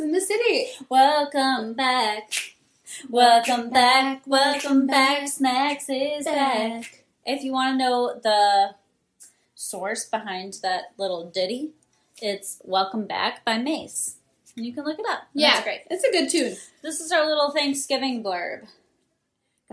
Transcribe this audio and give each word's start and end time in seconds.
in 0.00 0.12
the 0.12 0.20
City. 0.20 0.68
Welcome 0.88 1.74
back. 1.74 2.32
Welcome 3.10 3.68
back. 3.68 4.22
Welcome 4.26 4.86
back. 4.86 5.28
Snacks 5.28 5.90
is 5.90 6.24
back. 6.24 7.04
If 7.26 7.44
you 7.44 7.52
want 7.52 7.74
to 7.74 7.78
know 7.78 8.18
the 8.22 8.76
source 9.54 10.06
behind 10.06 10.54
that 10.62 10.94
little 10.96 11.28
ditty, 11.30 11.72
it's 12.22 12.62
Welcome 12.64 13.06
Back 13.06 13.44
by 13.44 13.58
Mase. 13.58 14.16
And 14.56 14.64
you 14.64 14.72
can 14.72 14.84
look 14.84 14.98
it 14.98 15.06
up. 15.06 15.24
Yeah, 15.34 15.52
That's 15.52 15.64
great. 15.64 15.80
It's 15.90 16.04
a 16.04 16.10
good 16.10 16.30
tune. 16.30 16.56
This 16.82 17.00
is 17.00 17.12
our 17.12 17.26
little 17.26 17.50
Thanksgiving 17.50 18.24
blurb. 18.24 18.66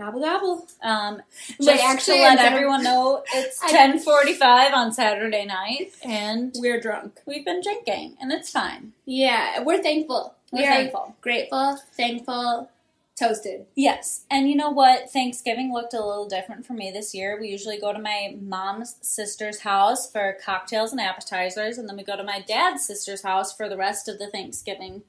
Gobble 0.02 0.20
gobble. 0.20 0.66
Um, 0.82 1.22
just 1.60 1.84
actually, 1.84 2.16
to 2.18 2.22
let 2.22 2.38
everyone 2.40 2.82
know, 2.82 3.22
it's 3.32 3.60
ten 3.70 4.00
forty-five 4.00 4.72
on 4.72 4.92
Saturday 4.92 5.44
night, 5.46 5.92
and 6.02 6.52
We're 6.58 6.80
drunk. 6.80 7.20
we've 7.24 7.44
been 7.44 7.60
drinking, 7.62 8.16
and 8.20 8.32
it's 8.32 8.50
fine. 8.50 8.94
Yeah, 9.04 9.62
we're 9.62 9.80
thankful. 9.80 10.34
We're 10.50 10.62
we 10.62 10.66
thankful. 10.66 11.16
grateful, 11.20 11.76
thankful, 11.96 12.68
toasted. 13.16 13.66
Yes, 13.76 14.24
and 14.28 14.48
you 14.50 14.56
know 14.56 14.70
what? 14.70 15.08
Thanksgiving 15.10 15.72
looked 15.72 15.94
a 15.94 16.04
little 16.04 16.26
different 16.28 16.66
for 16.66 16.72
me 16.72 16.90
this 16.90 17.14
year. 17.14 17.38
We 17.40 17.46
usually 17.48 17.78
go 17.78 17.92
to 17.92 18.00
my 18.00 18.36
mom's 18.40 18.96
sister's 19.02 19.60
house 19.60 20.10
for 20.10 20.36
cocktails 20.44 20.90
and 20.90 21.00
appetizers, 21.00 21.78
and 21.78 21.88
then 21.88 21.96
we 21.96 22.02
go 22.02 22.16
to 22.16 22.24
my 22.24 22.40
dad's 22.40 22.84
sister's 22.84 23.22
house 23.22 23.56
for 23.56 23.68
the 23.68 23.76
rest 23.76 24.08
of 24.08 24.18
the 24.18 24.26
Thanksgiving 24.28 25.02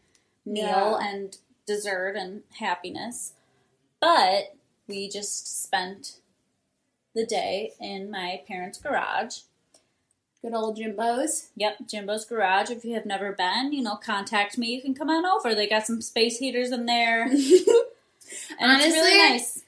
meal 0.45 0.99
Yeah. 1.01 1.09
and 1.09 1.37
dessert 1.65 2.15
and 2.15 2.43
happiness. 2.59 3.33
But 3.99 4.53
we 4.87 5.09
just 5.09 5.63
spent 5.63 6.17
the 7.15 7.25
day 7.25 7.73
in 7.79 8.09
my 8.11 8.41
parents' 8.47 8.79
garage. 8.79 9.39
Good 10.41 10.53
old 10.53 10.75
Jimbo's. 10.75 11.49
Yep, 11.55 11.87
Jimbo's 11.87 12.25
Garage. 12.25 12.69
If 12.69 12.83
you 12.83 12.95
have 12.95 13.05
never 13.05 13.31
been, 13.31 13.71
you 13.71 13.81
know, 13.81 13.95
contact 13.95 14.57
me. 14.57 14.73
You 14.75 14.81
can 14.81 14.93
come 14.93 15.09
on 15.09 15.25
over. 15.25 15.55
They 15.55 15.67
got 15.67 15.85
some 15.87 16.01
space 16.01 16.39
heaters 16.39 16.71
in 16.71 16.85
there. 16.85 17.29
And 18.59 18.71
Honestly, 18.71 18.87
it's 18.89 18.95
really 18.95 19.17
nice. 19.17 19.63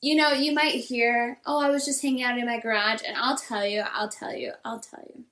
you 0.00 0.14
know, 0.14 0.30
you 0.32 0.54
might 0.54 0.74
hear, 0.74 1.38
oh, 1.44 1.60
I 1.60 1.70
was 1.70 1.84
just 1.84 2.02
hanging 2.02 2.22
out 2.22 2.38
in 2.38 2.46
my 2.46 2.60
garage, 2.60 3.00
and 3.06 3.16
I'll 3.16 3.36
tell 3.36 3.66
you, 3.66 3.82
I'll 3.92 4.08
tell 4.08 4.34
you, 4.34 4.52
I'll 4.64 4.78
tell 4.78 5.02
you. 5.12 5.24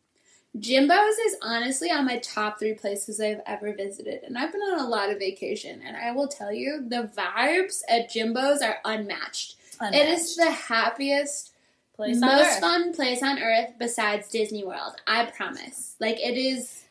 Jimbo's 0.59 1.17
is 1.27 1.37
honestly 1.41 1.91
on 1.91 2.05
my 2.05 2.19
top 2.19 2.59
three 2.59 2.75
places 2.75 3.21
I've 3.21 3.41
ever 3.47 3.73
visited, 3.73 4.23
and 4.25 4.37
I've 4.37 4.53
been 4.53 4.61
on 4.61 4.81
a 4.81 4.87
lot 4.89 5.11
of 5.11 5.19
vacation, 5.19 5.81
and 5.85 5.97
I 5.97 6.13
will 6.13 6.29
tell 6.29 6.53
you, 6.53 6.85
the 6.87 7.11
vibes 7.17 7.81
at 7.89 8.11
Jimbo's 8.13 8.61
are 8.61 8.77
unmatched. 8.85 9.57
It 9.81 10.09
is 10.09 10.37
the 10.37 10.51
happiest, 10.51 11.53
place 11.97 12.17
on 12.23 12.29
most 12.29 12.61
fun 12.61 12.93
place 12.93 13.23
on 13.23 13.39
earth 13.43 13.71
besides 13.79 14.29
Disney 14.29 14.63
World. 14.65 14.95
I 15.07 15.27
promise. 15.27 15.97
Like 15.99 16.21
it 16.21 16.37
is 16.39 16.85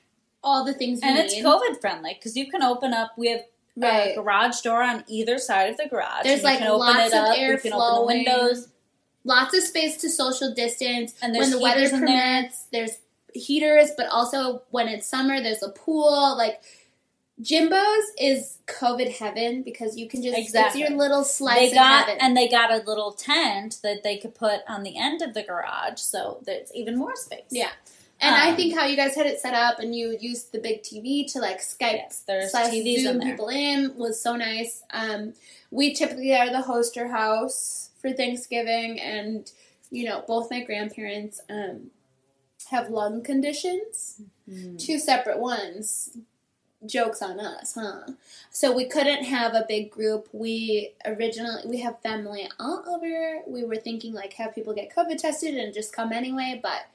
all 0.44 0.66
the 0.66 0.74
things 0.74 1.02
you 1.02 1.08
and 1.08 1.18
need. 1.18 1.26
it's 1.26 1.36
COVID 1.36 1.80
friendly 1.80 2.16
because 2.16 2.36
you 2.36 2.50
can 2.52 2.62
open 2.64 2.94
up. 2.94 3.12
We 3.18 3.30
have 3.30 3.42
Right. 3.78 4.12
a 4.12 4.16
garage 4.16 4.60
door 4.62 4.84
on 4.84 5.06
either 5.08 5.38
side 5.38 5.70
of 5.70 5.78
the 5.78 5.88
garage. 5.88 6.24
There's, 6.24 6.44
like, 6.44 6.60
lots 6.60 7.14
it 7.14 7.18
of 7.18 7.24
up. 7.30 7.38
air 7.38 7.54
you 7.54 7.58
can 7.60 7.72
open 7.72 7.80
the 7.80 7.96
flowing. 7.96 8.18
windows. 8.26 8.68
Lots 9.24 9.56
of 9.56 9.64
space 9.64 9.96
to 9.98 10.10
social 10.10 10.54
distance. 10.54 11.14
And 11.22 11.34
when 11.38 11.52
the 11.52 11.60
weather 11.60 11.84
in 11.86 11.92
there. 11.92 12.00
permits, 12.02 12.66
there's 12.74 12.98
heaters, 13.34 13.92
but 13.98 14.08
also 14.08 14.64
when 14.72 14.88
it's 14.88 15.08
summer, 15.08 15.42
there's 15.42 15.64
a 15.64 15.70
pool. 15.70 16.36
Like 16.38 16.62
Jimbo's 17.42 18.06
is 18.20 18.60
COVID 18.68 19.18
heaven 19.18 19.64
because 19.64 19.98
you 19.98 20.08
can 20.08 20.22
just 20.22 20.38
Exactly. 20.38 20.82
it's 20.82 20.90
your 20.92 20.98
little 21.00 21.24
slice 21.24 21.70
They 21.72 21.76
got 21.76 22.10
and 22.20 22.38
they 22.38 22.48
got 22.48 22.72
a 22.72 22.78
little 22.86 23.12
tent 23.14 23.80
that 23.84 24.04
they 24.04 24.18
could 24.18 24.36
put 24.36 24.62
on 24.68 24.84
the 24.84 24.98
end 24.98 25.22
of 25.22 25.34
the 25.34 25.42
garage, 25.44 26.00
so 26.00 26.40
there's 26.46 26.72
even 26.74 26.98
more 26.98 27.16
space. 27.16 27.46
Yeah. 27.50 27.72
and 28.20 28.36
I 28.36 28.50
Um, 28.52 28.56
think 28.56 28.76
how 28.76 28.86
you 28.86 28.96
guys 28.96 29.16
had 29.16 29.26
it 29.26 29.40
set 29.40 29.56
up 29.56 29.80
and 29.80 29.96
you 29.96 30.16
used 30.20 30.52
the 30.52 30.60
big 30.60 30.84
TV 30.84 31.26
to 31.34 31.40
like 31.40 31.60
Skype 31.62 31.94
Yes, 31.94 32.24
there's 32.28 32.52
slash 32.52 32.72
TVs 32.72 32.98
in 32.98 33.04
Zoom 33.04 33.18
there. 33.18 33.32
people 33.32 33.50
in 33.50 33.96
was 33.98 34.22
so 34.22 34.36
nice. 34.36 34.84
Um, 34.92 35.34
we 35.72 35.94
typically 35.96 36.36
are 36.36 36.52
the 36.52 36.62
hoster 36.68 37.10
house 37.10 37.90
for 38.02 38.12
Thanksgiving, 38.14 39.00
and 39.00 39.52
you 39.90 40.04
know 40.08 40.24
both 40.28 40.52
my 40.52 40.60
grandparents 40.60 41.42
um, 41.50 41.90
have 42.72 42.90
lung 42.90 43.22
conditions, 43.22 44.22
Mm. 44.50 44.78
two 44.80 44.98
separate 45.00 45.40
ones. 45.40 46.18
Jokes 46.84 47.22
on 47.22 47.40
us, 47.40 47.76
huh? 47.76 48.08
So 48.50 48.76
we 48.76 48.86
couldn't 48.86 49.26
have 49.26 49.54
a 49.54 49.66
big 49.68 49.92
group. 49.92 50.28
We 50.34 50.94
originally 51.06 51.62
we 51.68 51.82
have 51.82 52.02
family 52.02 52.50
all 52.60 52.84
over. 52.88 53.42
We 53.46 53.64
were 53.64 53.76
thinking 53.76 54.14
like 54.14 54.34
have 54.34 54.56
people 54.56 54.74
get 54.74 54.90
COVID 54.96 55.20
tested 55.20 55.54
and 55.56 55.76
just 55.76 55.94
come 55.94 56.12
anyway, 56.12 56.60
but 56.62 56.88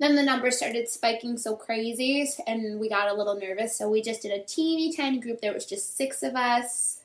then 0.00 0.16
the 0.16 0.24
numbers 0.24 0.56
started 0.56 0.88
spiking 0.88 1.38
so 1.38 1.54
crazy 1.54 2.28
and 2.46 2.80
we 2.80 2.88
got 2.88 3.08
a 3.08 3.14
little 3.14 3.36
nervous 3.36 3.76
so 3.76 3.88
we 3.88 4.00
just 4.02 4.22
did 4.22 4.32
a 4.32 4.44
teeny 4.44 4.92
tiny 4.92 5.18
group 5.18 5.40
there 5.40 5.52
was 5.52 5.66
just 5.66 5.96
six 5.96 6.22
of 6.22 6.34
us 6.36 6.97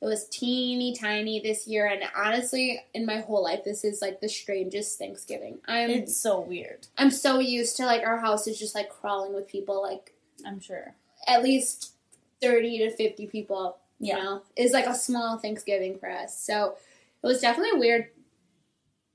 it 0.00 0.04
was 0.06 0.28
teeny 0.28 0.94
tiny 0.94 1.40
this 1.40 1.66
year 1.66 1.86
and 1.86 2.02
honestly 2.16 2.80
in 2.94 3.04
my 3.04 3.20
whole 3.20 3.42
life 3.42 3.64
this 3.64 3.84
is 3.84 4.00
like 4.00 4.20
the 4.20 4.28
strangest 4.28 4.96
thanksgiving 4.98 5.58
i'm 5.66 5.90
It's 5.90 6.16
so 6.16 6.40
weird. 6.40 6.86
i'm 6.96 7.10
so 7.10 7.38
used 7.40 7.76
to 7.78 7.84
like 7.86 8.02
our 8.02 8.18
house 8.18 8.46
is 8.46 8.58
just 8.58 8.74
like 8.74 8.88
crawling 8.88 9.34
with 9.34 9.48
people 9.48 9.82
like 9.82 10.12
I'm 10.46 10.60
sure. 10.60 10.94
at 11.26 11.42
least 11.42 11.92
30 12.40 12.78
to 12.78 12.90
50 12.96 13.26
people 13.26 13.76
you 13.98 14.14
Yeah. 14.14 14.22
know 14.22 14.42
is 14.56 14.72
like 14.72 14.86
a 14.86 14.94
small 14.94 15.36
thanksgiving 15.38 15.98
for 15.98 16.08
us 16.10 16.38
so 16.40 16.76
it 17.22 17.26
was 17.26 17.40
definitely 17.40 17.78
weird 17.80 18.10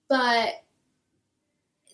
but 0.09 0.63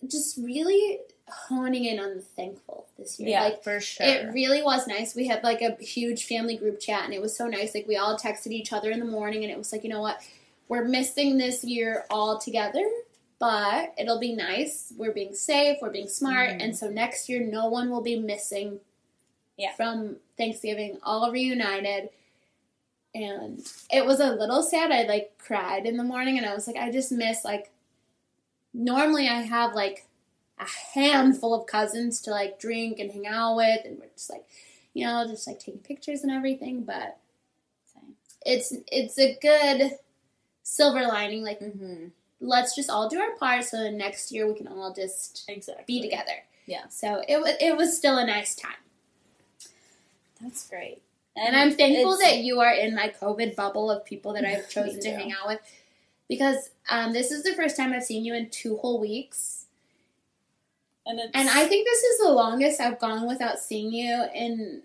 just 0.08 0.36
really 0.38 0.98
honing 1.30 1.84
in 1.84 1.98
on 2.00 2.16
the 2.16 2.20
thankful 2.22 2.86
this 2.98 3.18
year 3.20 3.30
Yeah, 3.30 3.44
like 3.44 3.62
for 3.64 3.80
sure. 3.80 4.06
it 4.06 4.32
really 4.32 4.62
was 4.62 4.86
nice 4.86 5.14
we 5.14 5.26
had 5.26 5.42
like 5.42 5.62
a 5.62 5.74
huge 5.82 6.24
family 6.24 6.56
group 6.56 6.80
chat 6.80 7.04
and 7.04 7.14
it 7.14 7.20
was 7.22 7.36
so 7.36 7.46
nice 7.46 7.74
like 7.74 7.86
we 7.88 7.96
all 7.96 8.18
texted 8.18 8.48
each 8.52 8.72
other 8.72 8.90
in 8.90 8.98
the 9.00 9.04
morning 9.06 9.42
and 9.42 9.50
it 9.52 9.58
was 9.58 9.72
like 9.72 9.82
you 9.84 9.90
know 9.90 10.00
what 10.00 10.20
we're 10.68 10.84
missing 10.84 11.38
this 11.38 11.64
year 11.64 12.04
all 12.10 12.38
together 12.38 12.84
but 13.38 13.94
it'll 13.98 14.20
be 14.20 14.34
nice 14.34 14.92
we're 14.96 15.12
being 15.12 15.34
safe 15.34 15.78
we're 15.80 15.90
being 15.90 16.08
smart 16.08 16.50
Mhm. 16.50 16.62
and 16.64 16.76
so 16.76 16.88
next 16.88 17.28
year 17.28 17.40
no 17.44 17.68
one 17.68 17.90
will 17.90 18.02
be 18.02 18.18
missing 18.18 18.80
Yeah. 19.56 19.72
from 19.74 20.16
Thanksgiving, 20.38 20.98
all 21.02 21.30
reunited. 21.30 22.08
And 23.14 23.60
it 23.90 24.06
was 24.06 24.18
a 24.20 24.32
little 24.32 24.62
sad. 24.62 24.90
I 24.90 25.02
like 25.02 25.36
cried 25.36 25.84
in 25.84 25.98
the 25.98 26.02
morning 26.04 26.38
and 26.38 26.46
I 26.46 26.54
was 26.54 26.66
like, 26.66 26.76
I 26.76 26.90
just 26.90 27.12
miss 27.12 27.44
like 27.44 27.70
normally 28.72 29.28
I 29.28 29.42
have 29.42 29.74
like 29.74 30.06
a 30.60 30.66
handful 30.94 31.54
of 31.54 31.66
cousins 31.66 32.20
to 32.22 32.30
like 32.30 32.60
drink 32.60 32.98
and 32.98 33.10
hang 33.10 33.26
out 33.26 33.56
with 33.56 33.80
and 33.84 33.98
we're 33.98 34.06
just 34.14 34.30
like 34.30 34.44
you 34.94 35.06
know, 35.06 35.26
just 35.28 35.46
like 35.46 35.58
taking 35.60 35.80
pictures 35.80 36.22
and 36.22 36.32
everything, 36.32 36.82
but 36.82 37.18
it's 38.44 38.72
it's 38.90 39.18
a 39.18 39.36
good 39.40 39.92
silver 40.62 41.02
lining, 41.02 41.42
like 41.42 41.60
mm-hmm. 41.60 42.06
let's 42.40 42.74
just 42.74 42.90
all 42.90 43.08
do 43.08 43.20
our 43.20 43.36
part 43.36 43.64
so 43.64 43.78
that 43.78 43.92
next 43.92 44.32
year 44.32 44.46
we 44.46 44.54
can 44.54 44.68
all 44.68 44.92
just 44.92 45.44
Exactly. 45.48 45.84
be 45.86 46.02
together. 46.02 46.44
Yeah. 46.66 46.88
So 46.88 47.22
it 47.28 47.40
was 47.40 47.54
it 47.60 47.76
was 47.76 47.96
still 47.96 48.18
a 48.18 48.26
nice 48.26 48.54
time. 48.54 48.72
That's 50.40 50.68
great. 50.68 51.02
And 51.36 51.54
I'm 51.54 51.72
thankful 51.72 52.18
that 52.18 52.38
you 52.38 52.60
are 52.60 52.72
in 52.72 52.94
my 52.94 53.12
COVID 53.20 53.54
bubble 53.54 53.90
of 53.90 54.04
people 54.04 54.32
that 54.32 54.44
I've 54.44 54.68
chosen 54.70 55.00
to 55.00 55.10
hang 55.10 55.32
out 55.32 55.46
with. 55.46 55.60
Because 56.28 56.70
um, 56.88 57.12
this 57.12 57.30
is 57.30 57.42
the 57.42 57.54
first 57.54 57.76
time 57.76 57.92
I've 57.92 58.04
seen 58.04 58.24
you 58.24 58.34
in 58.34 58.50
two 58.50 58.76
whole 58.76 59.00
weeks. 59.00 59.59
And 61.06 61.18
it's, 61.18 61.30
And 61.34 61.48
I 61.48 61.66
think 61.66 61.86
this 61.86 62.02
is 62.02 62.18
the 62.20 62.30
longest 62.32 62.80
I've 62.80 62.98
gone 62.98 63.26
without 63.26 63.58
seeing 63.58 63.92
you 63.92 64.26
in 64.34 64.82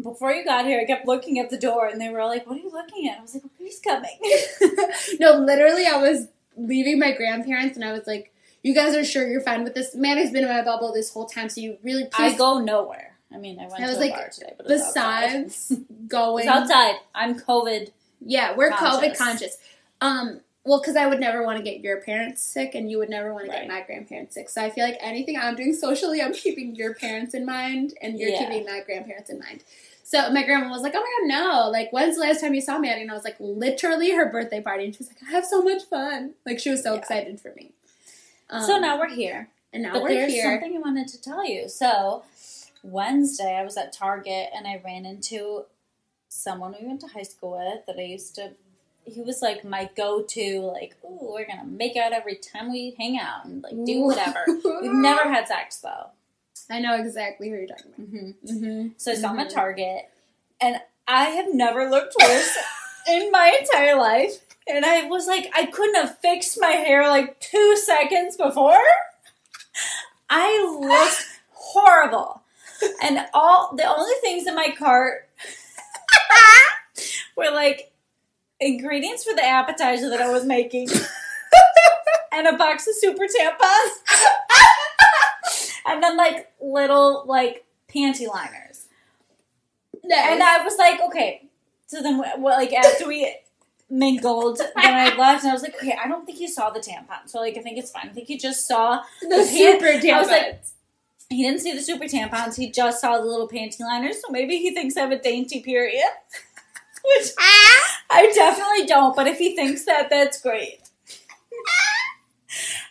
before 0.00 0.32
you 0.32 0.44
got 0.44 0.64
here, 0.64 0.80
I 0.80 0.84
kept 0.84 1.06
looking 1.06 1.38
at 1.38 1.50
the 1.50 1.58
door, 1.58 1.86
and 1.86 2.00
they 2.00 2.08
were 2.08 2.24
like, 2.24 2.46
"What 2.46 2.56
are 2.56 2.60
you 2.60 2.70
looking 2.70 3.08
at?" 3.08 3.18
I 3.18 3.22
was 3.22 3.34
like, 3.34 3.42
"Oh, 3.44 3.50
he's 3.58 3.80
coming." 3.80 4.18
No, 5.20 5.34
literally 5.38 5.86
I 5.86 5.96
was 5.98 6.28
leaving 6.56 6.98
my 6.98 7.12
grandparents 7.12 7.76
and 7.76 7.84
I 7.84 7.92
was 7.92 8.06
like, 8.06 8.32
You 8.62 8.74
guys 8.74 8.94
are 8.94 9.04
sure 9.04 9.26
you're 9.26 9.40
fine 9.40 9.64
with 9.64 9.74
this? 9.74 9.94
Maddie's 9.94 10.30
been 10.30 10.44
in 10.44 10.48
my 10.50 10.62
bubble 10.62 10.92
this 10.92 11.12
whole 11.12 11.26
time, 11.26 11.48
so 11.48 11.60
you 11.60 11.78
really 11.82 12.06
I 12.16 12.36
go 12.36 12.60
nowhere. 12.60 13.16
I 13.32 13.38
mean, 13.38 13.58
I 13.58 13.62
went 13.66 13.82
I 13.82 13.86
was 13.86 13.96
to 13.96 13.98
a 13.98 14.04
like, 14.04 14.14
bar 14.14 14.28
today, 14.28 14.52
but 14.56 14.70
it's 14.70 14.84
outside. 14.84 15.44
besides 15.44 15.80
going 16.06 16.46
it's 16.46 16.48
outside. 16.54 16.96
I'm 17.14 17.38
COVID. 17.38 17.90
Yeah, 18.20 18.54
we're 18.56 18.70
COVID 18.70 19.16
Conscious. 19.16 19.18
conscious. 19.18 19.58
Um, 20.00 20.40
well, 20.64 20.80
because 20.80 20.94
I 20.96 21.06
would 21.06 21.18
never 21.20 21.44
want 21.44 21.58
to 21.58 21.64
get 21.64 21.80
your 21.80 22.00
parents 22.00 22.40
sick, 22.42 22.74
and 22.74 22.90
you 22.90 22.98
would 22.98 23.10
never 23.10 23.32
want 23.34 23.46
to 23.46 23.50
Right. 23.50 23.60
get 23.62 23.68
my 23.68 23.80
grandparents 23.82 24.34
sick. 24.34 24.48
So 24.48 24.62
I 24.62 24.70
feel 24.70 24.84
like 24.84 24.96
anything 25.00 25.36
I'm 25.36 25.56
doing 25.56 25.74
socially, 25.74 26.22
I'm 26.22 26.32
keeping 26.32 26.74
your 26.76 26.94
parents 26.94 27.34
in 27.34 27.44
mind, 27.44 27.94
and 28.00 28.18
you're 28.18 28.30
Yeah. 28.30 28.38
keeping 28.48 28.64
my 28.64 28.80
grandparents 28.80 29.28
in 29.30 29.38
mind. 29.40 29.64
So 30.04 30.30
my 30.30 30.42
grandma 30.44 30.68
was 30.70 30.82
like, 30.82 30.94
"Oh 30.96 31.00
my 31.00 31.28
god, 31.36 31.42
no! 31.44 31.70
Like, 31.70 31.92
when's 31.92 32.16
the 32.16 32.22
last 32.22 32.40
time 32.40 32.54
you 32.54 32.60
saw 32.60 32.78
Maddie?" 32.78 33.02
And 33.02 33.10
I 33.10 33.14
was 33.14 33.24
like, 33.24 33.36
"Literally 33.38 34.10
her 34.12 34.26
birthday 34.30 34.60
party," 34.60 34.84
and 34.84 34.94
she 34.94 34.98
was 34.98 35.08
like, 35.08 35.22
"I 35.26 35.30
have 35.30 35.46
so 35.46 35.62
much 35.62 35.84
fun!" 35.84 36.34
Like 36.44 36.58
she 36.58 36.70
was 36.70 36.82
so 36.82 36.92
Yeah. 36.94 36.98
excited 37.00 37.40
for 37.40 37.52
me. 37.54 37.72
Um, 38.50 38.60
so 38.62 38.78
now 38.78 38.98
we're 38.98 39.08
here. 39.08 39.48
and 39.72 39.82
now 39.84 39.94
but 39.94 40.02
we're 40.02 40.08
there's 40.10 40.32
here. 40.32 40.60
something 40.60 40.76
I 40.76 40.80
wanted 40.80 41.08
to 41.08 41.20
tell 41.22 41.44
you. 41.48 41.68
So 41.68 42.24
Wednesday, 42.82 43.54
I 43.56 43.64
was 43.64 43.76
at 43.76 43.92
Target 43.92 44.50
and 44.54 44.66
I 44.66 44.80
ran 44.84 45.06
into 45.06 45.64
someone 46.28 46.74
we 46.78 46.86
went 46.86 47.00
to 47.02 47.06
high 47.08 47.22
school 47.22 47.52
with 47.52 47.86
that 47.86 47.96
I 47.98 48.04
used 48.04 48.34
to. 48.34 48.52
He 49.04 49.20
was 49.20 49.42
like 49.42 49.64
my 49.64 49.90
go-to, 49.96 50.60
like, 50.60 50.96
"Ooh, 51.04 51.32
we're 51.32 51.46
gonna 51.46 51.66
make 51.66 51.96
out 51.96 52.12
every 52.12 52.36
time 52.36 52.70
we 52.70 52.94
hang 52.98 53.18
out 53.18 53.44
and 53.44 53.62
like 53.62 53.84
do 53.84 54.02
whatever." 54.02 54.44
We've 54.46 54.92
never 54.92 55.28
had 55.28 55.48
sex 55.48 55.78
though. 55.78 56.10
I 56.70 56.78
know 56.78 56.96
exactly 56.96 57.50
who 57.50 57.56
you're 57.56 57.66
talking 57.66 57.92
about. 57.94 58.06
Mm-hmm. 58.06 58.64
Mm-hmm. 58.64 58.88
So 58.96 59.12
I 59.12 59.14
saw 59.14 59.28
them 59.28 59.40
at. 59.40 59.50
Target, 59.50 60.08
and 60.60 60.76
I 61.06 61.24
have 61.24 61.52
never 61.52 61.90
looked 61.90 62.14
worse 62.20 62.56
in 63.08 63.30
my 63.30 63.58
entire 63.60 63.96
life. 63.98 64.38
And 64.68 64.84
I 64.84 65.04
was 65.06 65.26
like, 65.26 65.50
I 65.54 65.66
couldn't 65.66 65.96
have 65.96 66.18
fixed 66.20 66.58
my 66.60 66.70
hair 66.70 67.08
like 67.08 67.40
two 67.40 67.76
seconds 67.76 68.36
before. 68.36 68.78
I 70.30 70.78
looked 70.80 71.26
horrible, 71.50 72.42
and 73.02 73.26
all 73.34 73.74
the 73.76 73.84
only 73.84 74.14
things 74.20 74.46
in 74.46 74.54
my 74.54 74.74
cart 74.78 75.28
were 77.36 77.50
like 77.50 77.91
ingredients 78.64 79.24
for 79.24 79.34
the 79.34 79.44
appetizer 79.44 80.08
that 80.10 80.20
I 80.20 80.30
was 80.30 80.44
making, 80.44 80.88
and 82.32 82.46
a 82.46 82.56
box 82.56 82.86
of 82.88 82.94
super 82.94 83.24
tampons, 83.24 83.90
and 85.86 86.02
then 86.02 86.16
like 86.16 86.50
little 86.60 87.24
like 87.26 87.64
panty 87.92 88.26
liners. 88.28 88.86
And 90.32 90.42
I 90.42 90.64
was 90.64 90.76
like, 90.78 91.00
okay. 91.00 91.48
So 91.86 92.02
then, 92.02 92.18
well, 92.18 92.56
like 92.58 92.72
after 92.72 93.06
we 93.06 93.34
mingled, 93.90 94.58
then 94.58 94.70
I 94.76 95.14
left, 95.16 95.42
and 95.44 95.50
I 95.50 95.52
was 95.52 95.62
like, 95.62 95.74
okay, 95.76 95.96
I 96.02 96.08
don't 96.08 96.24
think 96.24 96.38
he 96.38 96.48
saw 96.48 96.70
the 96.70 96.80
tampon. 96.80 97.26
So 97.26 97.38
like, 97.40 97.56
I 97.56 97.60
think 97.62 97.78
it's 97.78 97.90
fine. 97.90 98.08
I 98.08 98.12
think 98.12 98.26
he 98.28 98.38
just 98.38 98.66
saw. 98.66 99.02
the, 99.20 99.28
the 99.28 99.44
super 99.44 100.00
pan- 100.00 100.14
I 100.14 100.18
was 100.20 100.28
like- 100.28 100.42
tampons. 100.62 100.72
He 101.28 101.44
didn't 101.44 101.60
see 101.60 101.72
the 101.72 101.80
super 101.80 102.04
tampons. 102.04 102.56
He 102.56 102.70
just 102.70 103.00
saw 103.00 103.16
the 103.18 103.24
little 103.24 103.48
panty 103.48 103.80
liners. 103.80 104.16
So 104.20 104.30
maybe 104.30 104.58
he 104.58 104.74
thinks 104.74 104.98
I 104.98 105.00
have 105.00 105.12
a 105.12 105.18
dainty 105.18 105.60
period, 105.60 106.04
which 107.04 107.28
I 107.38 108.30
definitely 108.34 108.86
don't. 108.86 109.14
But 109.16 109.26
if 109.28 109.38
he 109.38 109.54
thinks 109.56 109.84
that, 109.86 110.10
that's 110.10 110.40
great. 110.40 110.78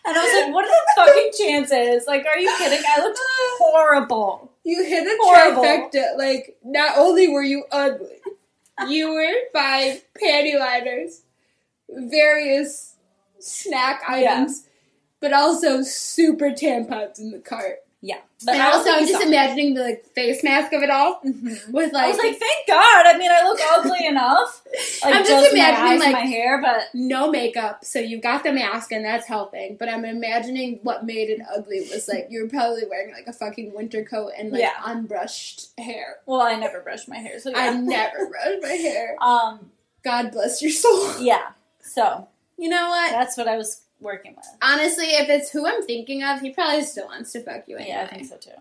And 0.04 0.18
I 0.18 0.24
was 0.24 0.44
like, 0.46 0.54
what 0.54 0.66
are 0.66 0.68
the 0.68 0.94
fucking 0.96 1.32
chances? 1.38 2.08
Like, 2.08 2.26
are 2.26 2.38
you 2.40 2.52
kidding? 2.58 2.82
I 2.88 3.02
looked 3.02 3.20
horrible. 3.60 4.52
You 4.64 4.84
hit 4.84 5.06
a 5.06 5.16
Horrible. 5.22 5.62
trifecta. 5.64 6.18
Like, 6.18 6.58
not 6.64 6.98
only 6.98 7.28
were 7.28 7.44
you 7.44 7.66
ugly, 7.72 8.18
you 8.90 9.14
were 9.14 9.32
buying 9.54 10.00
panty 10.20 10.60
liners, 10.60 11.22
various 11.90 12.96
snack 13.40 14.02
Yeah. 14.10 14.16
items, 14.40 14.68
but 15.20 15.34
also 15.34 15.84
super 15.84 16.50
tampons 16.50 17.20
in 17.20 17.30
the 17.30 17.40
cart. 17.40 17.84
Yeah. 18.04 18.18
But 18.44 18.56
and 18.56 18.64
I 18.64 18.72
also 18.72 18.90
I'm 18.90 19.06
just 19.08 19.22
imagining 19.24 19.76
the 19.76 19.82
like 19.84 20.04
face 20.16 20.44
mask 20.44 20.74
of 20.74 20.82
it 20.82 20.90
all 20.90 21.22
Mhm. 21.24 21.70
with 21.72 21.94
like, 21.94 22.06
I 22.06 22.08
was 22.08 22.18
like, 22.18 22.36
thank 22.40 22.68
God. 22.68 23.06
I 23.06 23.16
mean, 23.16 23.30
I 23.32 23.44
look 23.48 23.60
ugly 23.74 24.06
enough. 24.08 24.64
Like, 25.04 25.14
I'm 25.14 25.24
just 25.24 25.54
my 25.54 25.60
imagining, 25.60 25.88
eyes 25.88 25.92
and 25.92 26.00
like- 26.00 26.14
my 26.14 26.26
hair, 26.28 26.60
but 26.60 26.86
no 26.96 27.30
makeup, 27.30 27.86
so 27.86 28.00
you 28.00 28.20
got 28.20 28.44
the 28.44 28.52
mask 28.54 28.92
and 28.92 29.06
that's 29.06 29.28
helping. 29.28 29.76
But 29.78 29.88
I'm 29.90 30.04
imagining 30.04 30.80
what 30.82 31.06
made 31.06 31.30
it 31.30 31.42
ugly 31.56 31.82
was 31.92 32.08
like 32.08 32.26
you 32.32 32.42
were 32.42 32.50
probably 32.50 32.84
wearing 32.90 33.14
like 33.14 33.28
a 33.28 33.34
fucking 33.34 33.72
winter 33.76 34.04
coat 34.04 34.32
and 34.36 34.52
like 34.52 34.62
Yeah. 34.62 34.74
unbrushed 34.84 35.70
hair. 35.80 36.16
well, 36.26 36.42
I 36.42 36.56
never 36.56 36.80
brush 36.82 37.08
my 37.08 37.18
hair, 37.18 37.40
so 37.40 37.54
I 37.56 37.76
never 37.76 38.26
brush 38.28 38.56
my 38.64 38.70
hair. 38.70 39.16
Um, 39.22 39.70
God 40.04 40.32
bless 40.32 40.64
your 40.64 40.72
soul. 40.72 41.20
yeah. 41.22 41.50
So 41.84 42.28
You 42.58 42.70
know 42.70 42.90
what? 42.90 43.12
that's 43.12 43.38
what 43.38 43.48
I 43.48 43.58
was 43.58 43.82
working 44.02 44.36
with. 44.36 44.46
Honestly, 44.62 45.06
if 45.06 45.30
it's 45.30 45.52
who 45.52 45.66
I'm 45.68 45.84
thinking 45.84 46.24
of, 46.24 46.42
he 46.42 46.52
probably 46.52 46.84
still 46.84 47.06
wants 47.08 47.32
to 47.34 47.42
fuck 47.44 47.68
you 47.68 47.78
anyway. 47.78 47.90
Yeah, 47.92 48.04
I 48.10 48.14
think 48.16 48.28
so 48.28 48.38
too. 48.38 48.52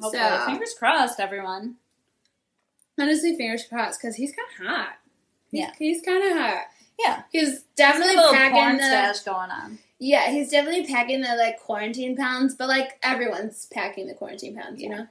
Hopefully. 0.00 0.22
So- 0.22 0.46
Fingers 0.46 0.74
crossed, 0.78 1.20
everyone. 1.20 1.76
Honestly, 2.98 3.36
fingers 3.36 3.64
crossed, 3.64 4.00
because 4.00 4.16
he's 4.16 4.32
kind 4.34 4.48
of 4.70 4.74
hot. 4.76 4.94
He's, 5.50 5.60
Yeah. 5.60 5.72
he's 5.78 6.02
kind 6.02 6.22
of 6.24 6.36
hot. 6.36 6.64
Yeah. 6.98 7.22
He's 7.30 7.62
definitely 7.76 8.16
little 8.16 8.32
packing 8.32 8.78
the. 8.78 9.20
going 9.24 9.50
on. 9.50 9.78
Yeah, 9.98 10.30
he's 10.30 10.50
definitely 10.50 10.86
packing 10.86 11.20
the 11.20 11.36
like 11.36 11.58
quarantine 11.60 12.16
pounds, 12.16 12.54
but 12.54 12.68
like 12.68 12.98
everyone's 13.02 13.66
packing 13.66 14.06
the 14.06 14.14
quarantine 14.14 14.56
pounds, 14.56 14.80
you 14.80 14.88
Yeah. 14.90 14.96
know. 14.96 15.06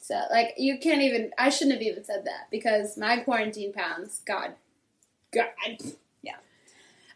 So 0.00 0.20
like 0.30 0.54
you 0.56 0.78
can't 0.78 1.02
even. 1.02 1.32
I 1.38 1.48
shouldn't 1.50 1.74
have 1.74 1.82
even 1.82 2.04
said 2.04 2.24
that 2.24 2.48
because 2.50 2.96
my 2.96 3.18
quarantine 3.18 3.72
pounds, 3.72 4.20
God, 4.24 4.54
God. 5.32 5.46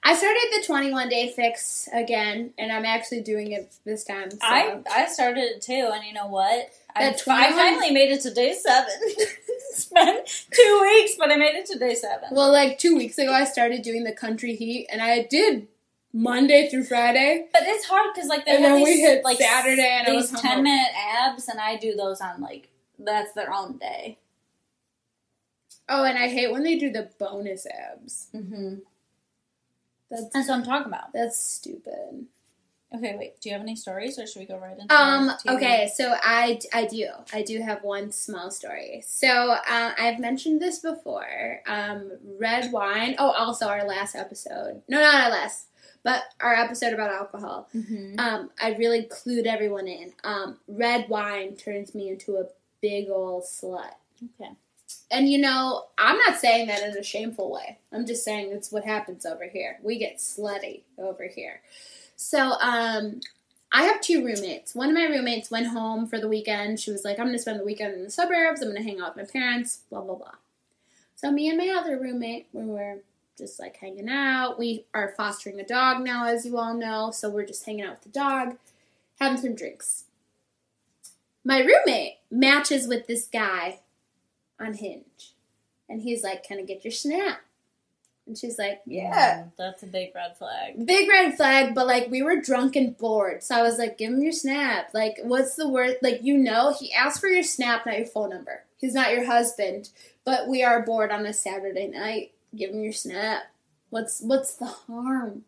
I 0.04 0.14
started 0.16 0.48
the 0.52 0.66
21 0.66 1.08
day 1.08 1.32
fix 1.34 1.88
again, 1.92 2.52
and 2.58 2.72
I'm 2.72 2.84
actually 2.84 3.20
doing 3.20 3.52
it 3.52 3.72
this 3.84 4.04
time. 4.04 4.30
So. 4.30 4.38
I 4.42 4.80
I 4.90 5.06
started 5.06 5.44
it 5.44 5.62
too, 5.62 5.90
and 5.92 6.04
you 6.04 6.12
know 6.12 6.26
what? 6.26 6.70
I, 6.94 7.10
That 7.10 7.22
I 7.28 7.52
finally 7.52 7.90
made 7.90 8.10
it 8.10 8.20
to 8.22 8.34
day 8.34 8.52
seven. 8.52 8.92
it's 9.00 9.86
been 9.86 10.18
two 10.50 10.80
weeks, 10.82 11.12
but 11.16 11.30
I 11.30 11.36
made 11.36 11.54
it 11.54 11.66
to 11.66 11.78
day 11.78 11.94
seven. 11.94 12.30
Well, 12.32 12.50
like 12.52 12.78
two 12.78 12.96
weeks 12.96 13.16
ago, 13.18 13.32
I 13.32 13.44
started 13.44 13.82
doing 13.82 14.02
the 14.04 14.12
country 14.12 14.56
heat, 14.56 14.88
and 14.90 15.00
I 15.00 15.22
did 15.22 15.68
Monday 16.12 16.68
through 16.68 16.84
Friday. 16.84 17.46
But 17.52 17.62
it's 17.64 17.86
hard 17.86 18.10
because 18.12 18.28
like 18.28 18.44
they 18.44 18.56
And 18.56 18.64
have 18.64 18.72
then 18.78 18.82
we 18.82 19.00
hit 19.00 19.24
like 19.24 19.38
Saturday 19.38 19.98
and 20.00 20.08
I 20.08 20.10
these 20.10 20.32
ten 20.32 20.64
minute 20.64 20.92
abs, 20.96 21.48
and 21.48 21.60
I 21.60 21.76
do 21.76 21.94
those 21.94 22.20
on 22.20 22.40
like 22.40 22.68
that's 22.98 23.32
their 23.34 23.52
own 23.52 23.78
day. 23.78 24.18
Oh, 25.88 26.04
and 26.04 26.18
I 26.18 26.28
hate 26.28 26.50
when 26.50 26.62
they 26.64 26.78
do 26.78 26.90
the 26.90 27.10
bonus 27.18 27.66
abs. 27.66 28.28
Mm-hmm. 28.34 28.76
That's 30.12 30.28
That's 30.32 30.48
what 30.48 30.54
I'm 30.58 30.64
talking 30.64 30.86
about. 30.92 31.12
that's 31.12 31.38
stupid. 31.42 32.26
Okay, 32.94 33.16
wait. 33.18 33.40
Do 33.40 33.48
you 33.48 33.54
have 33.54 33.62
any 33.62 33.74
stories, 33.74 34.18
or 34.18 34.26
should 34.26 34.40
we 34.40 34.44
go 34.44 34.58
right 34.58 34.78
into? 34.78 34.94
Um. 34.94 35.30
Okay. 35.48 35.90
So 35.94 36.14
I 36.22 36.60
I 36.74 36.84
do 36.84 37.08
I 37.32 37.40
do 37.42 37.58
have 37.62 37.82
one 37.82 38.12
small 38.12 38.50
story. 38.50 39.02
So 39.06 39.52
uh, 39.52 39.92
I've 39.98 40.18
mentioned 40.18 40.60
this 40.60 40.78
before. 40.80 41.62
Um, 41.66 42.12
red 42.38 42.70
wine. 42.70 43.14
Oh, 43.18 43.30
also 43.30 43.66
our 43.66 43.86
last 43.86 44.14
episode. 44.14 44.82
No, 44.88 45.00
not 45.00 45.14
our 45.24 45.30
last, 45.30 45.68
but 46.02 46.24
our 46.40 46.54
episode 46.54 46.92
about 46.92 47.10
alcohol. 47.10 47.68
Mhm. 47.74 48.20
Um, 48.20 48.50
I 48.60 48.74
really 48.74 49.04
clued 49.04 49.46
everyone 49.46 49.88
in. 49.88 50.12
Um, 50.22 50.58
red 50.68 51.08
wine 51.08 51.56
turns 51.56 51.94
me 51.94 52.10
into 52.10 52.36
a 52.36 52.44
big 52.82 53.08
old 53.08 53.44
slut. 53.44 53.94
Okay. 54.38 54.52
And 55.12 55.28
you 55.28 55.38
know, 55.38 55.84
I'm 55.98 56.16
not 56.16 56.40
saying 56.40 56.68
that 56.68 56.82
in 56.82 56.96
a 56.96 57.02
shameful 57.02 57.52
way. 57.52 57.78
I'm 57.92 58.06
just 58.06 58.24
saying 58.24 58.50
it's 58.50 58.72
what 58.72 58.84
happens 58.84 59.26
over 59.26 59.44
here. 59.44 59.78
We 59.82 59.98
get 59.98 60.16
slutty 60.16 60.80
over 60.96 61.28
here. 61.28 61.60
So, 62.16 62.52
um, 62.60 63.20
I 63.70 63.84
have 63.84 64.00
two 64.00 64.24
roommates. 64.24 64.74
One 64.74 64.88
of 64.88 64.94
my 64.94 65.04
roommates 65.04 65.50
went 65.50 65.68
home 65.68 66.06
for 66.06 66.18
the 66.18 66.28
weekend. 66.28 66.80
She 66.80 66.90
was 66.90 67.04
like, 67.04 67.18
I'm 67.18 67.26
going 67.26 67.36
to 67.36 67.42
spend 67.42 67.60
the 67.60 67.64
weekend 67.64 67.94
in 67.94 68.04
the 68.04 68.10
suburbs. 68.10 68.62
I'm 68.62 68.68
going 68.68 68.82
to 68.82 68.88
hang 68.88 69.00
out 69.00 69.14
with 69.14 69.26
my 69.26 69.30
parents, 69.40 69.80
blah, 69.90 70.00
blah, 70.00 70.14
blah. 70.14 70.34
So, 71.14 71.30
me 71.30 71.48
and 71.48 71.58
my 71.58 71.68
other 71.68 71.98
roommate, 71.98 72.46
we 72.54 72.64
were 72.64 73.00
just 73.36 73.60
like 73.60 73.76
hanging 73.76 74.08
out. 74.08 74.58
We 74.58 74.86
are 74.94 75.14
fostering 75.14 75.60
a 75.60 75.64
dog 75.64 76.02
now, 76.02 76.26
as 76.26 76.46
you 76.46 76.56
all 76.56 76.74
know. 76.74 77.10
So, 77.10 77.28
we're 77.28 77.46
just 77.46 77.66
hanging 77.66 77.84
out 77.84 77.96
with 77.96 78.12
the 78.12 78.18
dog, 78.18 78.56
having 79.20 79.38
some 79.38 79.54
drinks. 79.54 80.04
My 81.44 81.60
roommate 81.60 82.18
matches 82.30 82.88
with 82.88 83.06
this 83.06 83.26
guy 83.26 83.80
on 84.62 84.74
Hinge. 84.74 85.34
And 85.88 86.00
he's 86.00 86.22
like, 86.22 86.44
Can 86.44 86.58
I 86.58 86.62
get 86.62 86.84
your 86.84 86.92
snap? 86.92 87.40
And 88.26 88.38
she's 88.38 88.58
like, 88.58 88.80
Yeah. 88.86 89.44
Mm, 89.44 89.52
that's 89.58 89.82
a 89.82 89.86
big 89.86 90.14
red 90.14 90.36
flag. 90.36 90.86
Big 90.86 91.08
red 91.08 91.36
flag, 91.36 91.74
but 91.74 91.86
like 91.86 92.10
we 92.10 92.22
were 92.22 92.40
drunk 92.40 92.76
and 92.76 92.96
bored. 92.96 93.42
So 93.42 93.56
I 93.56 93.62
was 93.62 93.78
like, 93.78 93.98
Give 93.98 94.12
him 94.12 94.22
your 94.22 94.32
snap. 94.32 94.90
Like, 94.94 95.18
what's 95.22 95.56
the 95.56 95.68
word? 95.68 95.96
Like, 96.02 96.22
you 96.22 96.38
know, 96.38 96.74
he 96.78 96.92
asked 96.92 97.20
for 97.20 97.28
your 97.28 97.42
snap, 97.42 97.86
not 97.86 97.98
your 97.98 98.06
phone 98.06 98.30
number. 98.30 98.64
He's 98.78 98.94
not 98.94 99.12
your 99.12 99.26
husband, 99.26 99.90
but 100.24 100.48
we 100.48 100.62
are 100.64 100.84
bored 100.84 101.12
on 101.12 101.26
a 101.26 101.32
Saturday 101.32 101.88
night. 101.88 102.32
Give 102.56 102.70
him 102.70 102.82
your 102.82 102.92
snap. 102.92 103.44
What's 103.90 104.20
what's 104.20 104.54
the 104.54 104.66
harm? 104.66 105.44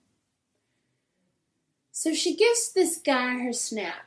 So 1.91 2.13
she 2.13 2.37
gives 2.37 2.73
this 2.73 2.99
guy 2.99 3.39
her 3.39 3.53
snap. 3.53 4.07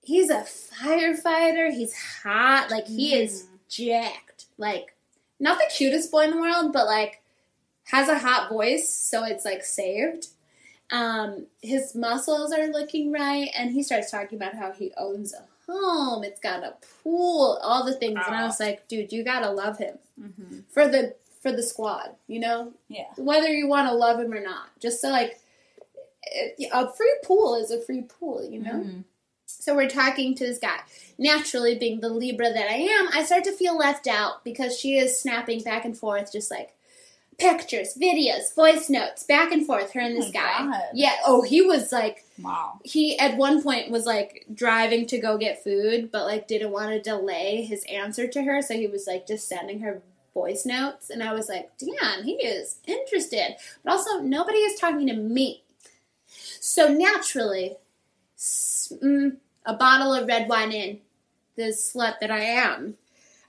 He's 0.00 0.30
a 0.30 0.40
firefighter. 0.42 1.70
He's 1.70 1.94
hot. 2.22 2.70
Like 2.70 2.86
he 2.86 3.14
is 3.14 3.48
jacked. 3.68 4.46
Like 4.56 4.94
not 5.40 5.58
the 5.58 5.70
cutest 5.74 6.10
boy 6.10 6.24
in 6.24 6.30
the 6.32 6.40
world, 6.40 6.72
but 6.72 6.86
like 6.86 7.22
has 7.84 8.08
a 8.08 8.18
hot 8.18 8.50
voice, 8.50 8.88
so 8.88 9.24
it's 9.24 9.44
like 9.44 9.64
saved. 9.64 10.28
Um, 10.90 11.46
his 11.62 11.94
muscles 11.94 12.52
are 12.52 12.66
looking 12.68 13.12
right, 13.12 13.50
and 13.56 13.70
he 13.72 13.82
starts 13.82 14.10
talking 14.10 14.36
about 14.38 14.54
how 14.54 14.72
he 14.72 14.92
owns 14.96 15.34
a 15.34 15.44
home. 15.70 16.24
It's 16.24 16.40
got 16.40 16.64
a 16.64 16.74
pool, 17.02 17.58
all 17.62 17.84
the 17.84 17.92
things, 17.94 18.18
and 18.26 18.34
I 18.34 18.44
was 18.46 18.58
like, 18.58 18.88
dude, 18.88 19.12
you 19.12 19.22
gotta 19.22 19.50
love 19.50 19.78
him 19.78 19.98
Mm-hmm. 20.20 20.58
for 20.70 20.88
the 20.88 21.14
for 21.40 21.52
the 21.52 21.62
squad, 21.62 22.10
you 22.26 22.40
know, 22.40 22.72
Yeah. 22.88 23.04
whether 23.16 23.48
you 23.48 23.68
want 23.68 23.88
to 23.88 23.94
love 23.94 24.18
him 24.18 24.32
or 24.32 24.40
not. 24.42 24.76
Just 24.80 25.00
so 25.00 25.08
like 25.10 25.38
it- 26.24 26.68
a 26.72 26.90
free 26.92 27.14
pool 27.24 27.54
is 27.54 27.70
a 27.70 27.80
free 27.80 28.02
pool, 28.02 28.44
you 28.44 28.58
know. 28.60 28.72
Mhm. 28.72 29.04
So 29.50 29.74
we're 29.74 29.88
talking 29.88 30.34
to 30.34 30.46
this 30.46 30.58
guy. 30.58 30.78
Naturally, 31.16 31.74
being 31.78 32.00
the 32.00 32.10
Libra 32.10 32.52
that 32.52 32.70
I 32.70 32.74
am, 32.74 33.08
I 33.12 33.24
start 33.24 33.44
to 33.44 33.52
feel 33.52 33.76
left 33.78 34.06
out 34.06 34.44
because 34.44 34.78
she 34.78 34.98
is 34.98 35.18
snapping 35.18 35.62
back 35.62 35.84
and 35.86 35.96
forth, 35.96 36.30
just 36.30 36.50
like 36.50 36.74
pictures, 37.38 37.96
videos, 38.00 38.54
voice 38.54 38.90
notes, 38.90 39.22
back 39.24 39.50
and 39.50 39.66
forth, 39.66 39.92
her 39.92 40.00
and 40.00 40.16
Oh 40.16 40.20
this 40.20 40.34
my 40.34 40.40
guy. 40.40 40.58
God. 40.70 40.82
Yeah, 40.92 41.14
oh, 41.26 41.42
he 41.42 41.62
was 41.62 41.90
like, 41.92 42.24
Wow. 42.42 42.78
he 42.84 43.18
at 43.18 43.38
one 43.38 43.62
point 43.62 43.90
was 43.90 44.04
like 44.04 44.44
driving 44.52 45.06
to 45.06 45.18
go 45.18 45.38
get 45.38 45.64
food, 45.64 46.10
but 46.12 46.26
like 46.26 46.46
didn't 46.46 46.70
want 46.70 46.90
to 46.90 47.00
delay 47.00 47.62
his 47.62 47.84
answer 47.90 48.28
to 48.28 48.42
her, 48.42 48.60
so 48.60 48.74
he 48.74 48.86
was 48.86 49.06
like 49.06 49.26
just 49.26 49.48
sending 49.48 49.80
her 49.80 50.02
voice 50.34 50.66
notes. 50.66 51.08
And 51.08 51.22
I 51.22 51.32
was 51.32 51.48
like, 51.48 51.70
damn, 51.78 52.22
he 52.22 52.32
is 52.34 52.80
interested. 52.86 53.56
But 53.82 53.92
also, 53.94 54.20
nobody 54.20 54.58
is 54.58 54.78
talking 54.78 55.06
to 55.06 55.14
me. 55.14 55.62
So 56.60 56.92
naturally, 56.92 57.76
mm, 58.92 59.36
a 59.66 59.74
bottle 59.74 60.12
of 60.12 60.28
red 60.28 60.48
wine 60.48 60.72
in, 60.72 61.00
the 61.56 61.64
slut 61.64 62.20
that 62.20 62.30
I 62.30 62.40
am. 62.40 62.96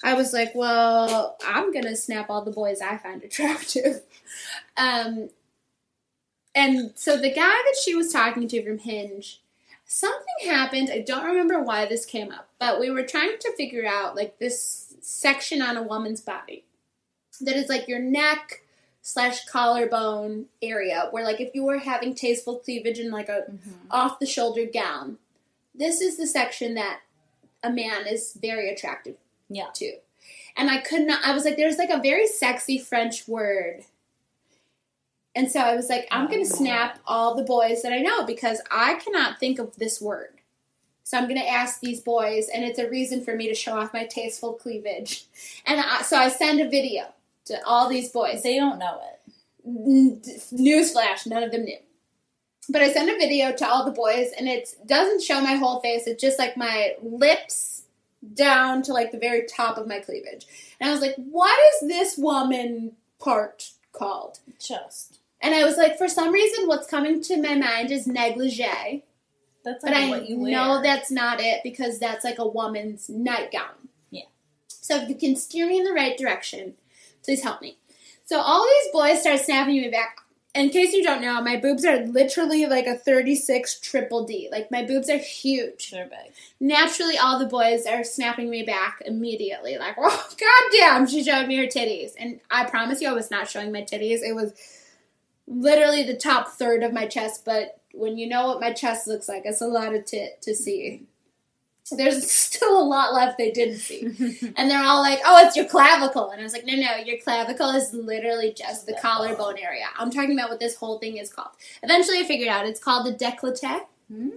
I 0.03 0.13
was 0.13 0.31
like, 0.33 0.53
well, 0.55 1.37
I'm 1.45 1.73
gonna 1.73 1.95
snap 1.95 2.29
all 2.29 2.43
the 2.43 2.51
boys 2.51 2.81
I 2.81 2.97
find 2.97 3.23
attractive. 3.23 4.01
Um, 4.77 5.29
and 6.55 6.91
so 6.95 7.17
the 7.17 7.33
guy 7.33 7.35
that 7.35 7.75
she 7.83 7.95
was 7.95 8.13
talking 8.13 8.47
to 8.47 8.63
from 8.63 8.77
Hinge, 8.77 9.41
something 9.85 10.25
happened. 10.45 10.89
I 10.91 10.99
don't 10.99 11.25
remember 11.25 11.61
why 11.61 11.85
this 11.85 12.05
came 12.05 12.31
up, 12.31 12.47
but 12.59 12.79
we 12.79 12.89
were 12.89 13.03
trying 13.03 13.37
to 13.39 13.55
figure 13.57 13.85
out 13.85 14.15
like 14.15 14.39
this 14.39 14.95
section 15.01 15.61
on 15.61 15.77
a 15.77 15.83
woman's 15.83 16.21
body 16.21 16.63
that 17.41 17.55
is 17.55 17.69
like 17.69 17.87
your 17.87 17.99
neck 17.99 18.63
slash 19.01 19.45
collarbone 19.45 20.45
area, 20.61 21.07
where 21.11 21.23
like 21.23 21.41
if 21.41 21.55
you 21.55 21.63
were 21.63 21.79
having 21.79 22.13
tasteful 22.13 22.57
cleavage 22.57 22.99
in 22.99 23.11
like 23.11 23.29
a 23.29 23.45
off 23.89 24.19
the 24.19 24.25
shoulder 24.25 24.65
gown, 24.71 25.17
this 25.79 26.01
is 26.01 26.17
the 26.17 26.27
section 26.27 26.75
that 26.75 26.99
a 27.63 27.71
man 27.71 28.05
is 28.07 28.37
very 28.39 28.69
attractive 28.69 29.17
Yeah. 29.49 29.67
to. 29.75 29.93
And 30.55 30.69
I 30.69 30.77
could 30.79 31.07
not, 31.07 31.25
I 31.25 31.33
was 31.33 31.45
like, 31.45 31.57
there's 31.57 31.77
like 31.77 31.89
a 31.89 32.01
very 32.01 32.27
sexy 32.27 32.77
French 32.77 33.27
word. 33.27 33.85
And 35.35 35.49
so 35.51 35.59
I 35.61 35.75
was 35.75 35.89
like, 35.89 36.07
I'm 36.11 36.27
going 36.27 36.45
to 36.45 36.51
Oh. 36.53 36.55
snap 36.57 36.99
all 37.07 37.35
the 37.35 37.43
boys 37.43 37.81
that 37.81 37.93
I 37.93 37.99
know 37.99 38.25
because 38.25 38.61
I 38.69 38.95
cannot 38.95 39.39
think 39.39 39.57
of 39.59 39.75
this 39.77 40.01
word. 40.01 40.33
So 41.03 41.17
I'm 41.17 41.27
going 41.27 41.39
to 41.39 41.47
ask 41.47 41.79
these 41.79 42.01
boys, 42.01 42.49
and 42.49 42.63
it's 42.63 42.77
a 42.77 42.87
reason 42.89 43.23
for 43.23 43.35
me 43.35 43.47
to 43.47 43.55
show 43.55 43.73
off 43.79 43.93
my 43.93 44.05
tasteful 44.05 44.53
cleavage. 44.53 45.25
And 45.65 45.79
I, 45.81 46.01
so 46.03 46.17
I 46.17 46.29
send 46.29 46.59
a 46.61 46.69
video 46.69 47.05
to 47.45 47.59
all 47.65 47.89
these 47.89 48.09
boys. 48.09 48.43
They 48.43 48.57
don't 48.57 48.77
know 48.77 48.99
it. 49.01 50.45
Newsflash, 50.53 51.25
none 51.25 51.41
of 51.43 51.51
them 51.51 51.65
knew. 51.65 51.77
But 52.71 52.81
I 52.81 52.91
sent 52.93 53.09
a 53.09 53.17
video 53.17 53.51
to 53.51 53.67
all 53.67 53.83
the 53.83 53.91
boys, 53.91 54.31
and 54.37 54.47
it 54.47 54.75
doesn't 54.85 55.23
show 55.23 55.41
my 55.41 55.55
whole 55.55 55.81
face. 55.81 56.05
It's 56.05 56.21
just 56.21 56.37
like 56.37 56.55
my 56.55 56.93
lips 57.01 57.83
down 58.33 58.83
to 58.83 58.93
like 58.93 59.11
the 59.11 59.17
very 59.17 59.45
top 59.47 59.77
of 59.77 59.87
my 59.87 59.99
cleavage. 59.99 60.45
And 60.79 60.89
I 60.89 60.93
was 60.93 61.01
like, 61.01 61.15
what 61.15 61.57
is 61.73 61.87
this 61.87 62.17
woman 62.17 62.93
part 63.19 63.71
called? 63.91 64.39
Chest. 64.59 65.19
And 65.41 65.55
I 65.55 65.63
was 65.63 65.77
like, 65.77 65.97
for 65.97 66.07
some 66.07 66.31
reason, 66.31 66.67
what's 66.67 66.87
coming 66.87 67.21
to 67.23 67.41
my 67.41 67.55
mind 67.55 67.91
is 67.91 68.05
negligee. 68.05 69.03
That's 69.63 69.83
But 69.83 69.93
like 69.93 70.03
I 70.03 70.09
what 70.09 70.29
you 70.29 70.39
wear. 70.39 70.51
know 70.51 70.81
that's 70.81 71.11
not 71.11 71.39
it 71.39 71.61
because 71.63 71.97
that's 71.99 72.23
like 72.23 72.39
a 72.39 72.47
woman's 72.47 73.09
nightgown. 73.09 73.89
Yeah. 74.11 74.23
So 74.67 74.97
if 74.97 75.09
you 75.09 75.15
can 75.15 75.35
steer 75.35 75.67
me 75.67 75.77
in 75.77 75.83
the 75.85 75.93
right 75.93 76.17
direction, 76.17 76.75
please 77.23 77.43
help 77.43 77.61
me. 77.61 77.77
So 78.25 78.39
all 78.39 78.63
these 78.65 78.91
boys 78.93 79.21
start 79.21 79.39
snapping 79.39 79.81
me 79.81 79.89
back. 79.89 80.17
In 80.55 80.71
case 80.71 80.93
you 80.93 81.03
don't 81.03 81.21
know, 81.21 81.41
my 81.43 81.57
boobs 81.57 81.85
are 81.85 81.99
literally 82.07 82.65
like 82.65 82.87
a 82.87 82.97
36 82.97 83.79
triple 83.81 84.25
D. 84.25 84.49
Like 84.51 84.71
my 84.71 84.83
boobs 84.83 85.09
are 85.09 85.17
huge. 85.17 85.91
They're 85.91 86.09
big. 86.09 86.33
Naturally, 86.59 87.17
all 87.17 87.37
the 87.37 87.45
boys 87.45 87.85
are 87.85 88.03
snapping 88.03 88.49
me 88.49 88.63
back 88.63 89.01
immediately. 89.05 89.77
Like, 89.77 89.95
oh, 89.99 90.29
goddamn, 90.39 91.07
she 91.07 91.23
showed 91.23 91.47
me 91.47 91.57
her 91.57 91.67
titties. 91.67 92.13
And 92.17 92.39
I 92.49 92.65
promise 92.65 92.99
you, 92.99 93.09
I 93.09 93.13
was 93.13 93.29
not 93.29 93.47
showing 93.47 93.71
my 93.71 93.83
titties. 93.83 94.21
It 94.21 94.35
was 94.35 94.53
literally 95.47 96.03
the 96.03 96.15
top 96.15 96.49
third 96.49 96.83
of 96.83 96.93
my 96.93 97.05
chest, 97.05 97.43
but 97.45 97.79
when 97.93 98.17
you 98.17 98.27
know 98.27 98.47
what 98.47 98.61
my 98.61 98.73
chest 98.73 99.07
looks 99.07 99.27
like, 99.27 99.43
it's 99.45 99.61
a 99.61 99.67
lot 99.67 99.93
of 99.93 100.05
tit 100.05 100.41
to 100.43 100.55
see. 100.55 101.03
There's 101.95 102.29
still 102.31 102.79
a 102.79 102.83
lot 102.83 103.13
left 103.13 103.37
they 103.37 103.51
didn't 103.51 103.79
see. 103.79 103.99
And 104.57 104.69
they're 104.69 104.83
all 104.83 105.01
like, 105.01 105.19
oh, 105.25 105.45
it's 105.45 105.55
your 105.55 105.65
clavicle. 105.65 106.31
And 106.31 106.41
I 106.41 106.43
was 106.43 106.53
like, 106.53 106.65
no, 106.65 106.75
no, 106.75 106.95
your 106.97 107.17
clavicle 107.19 107.69
is 107.71 107.93
literally 107.93 108.53
just 108.53 108.85
the 108.85 108.97
collarbone 109.01 109.57
area. 109.57 109.85
I'm 109.97 110.11
talking 110.11 110.33
about 110.33 110.49
what 110.49 110.59
this 110.59 110.75
whole 110.75 110.99
thing 110.99 111.17
is 111.17 111.31
called. 111.31 111.49
Eventually 111.83 112.19
I 112.19 112.25
figured 112.25 112.49
out 112.49 112.65
it's 112.65 112.83
called 112.83 113.05
the 113.05 113.13
décolleté. 113.13 113.81
Mm. 114.11 114.31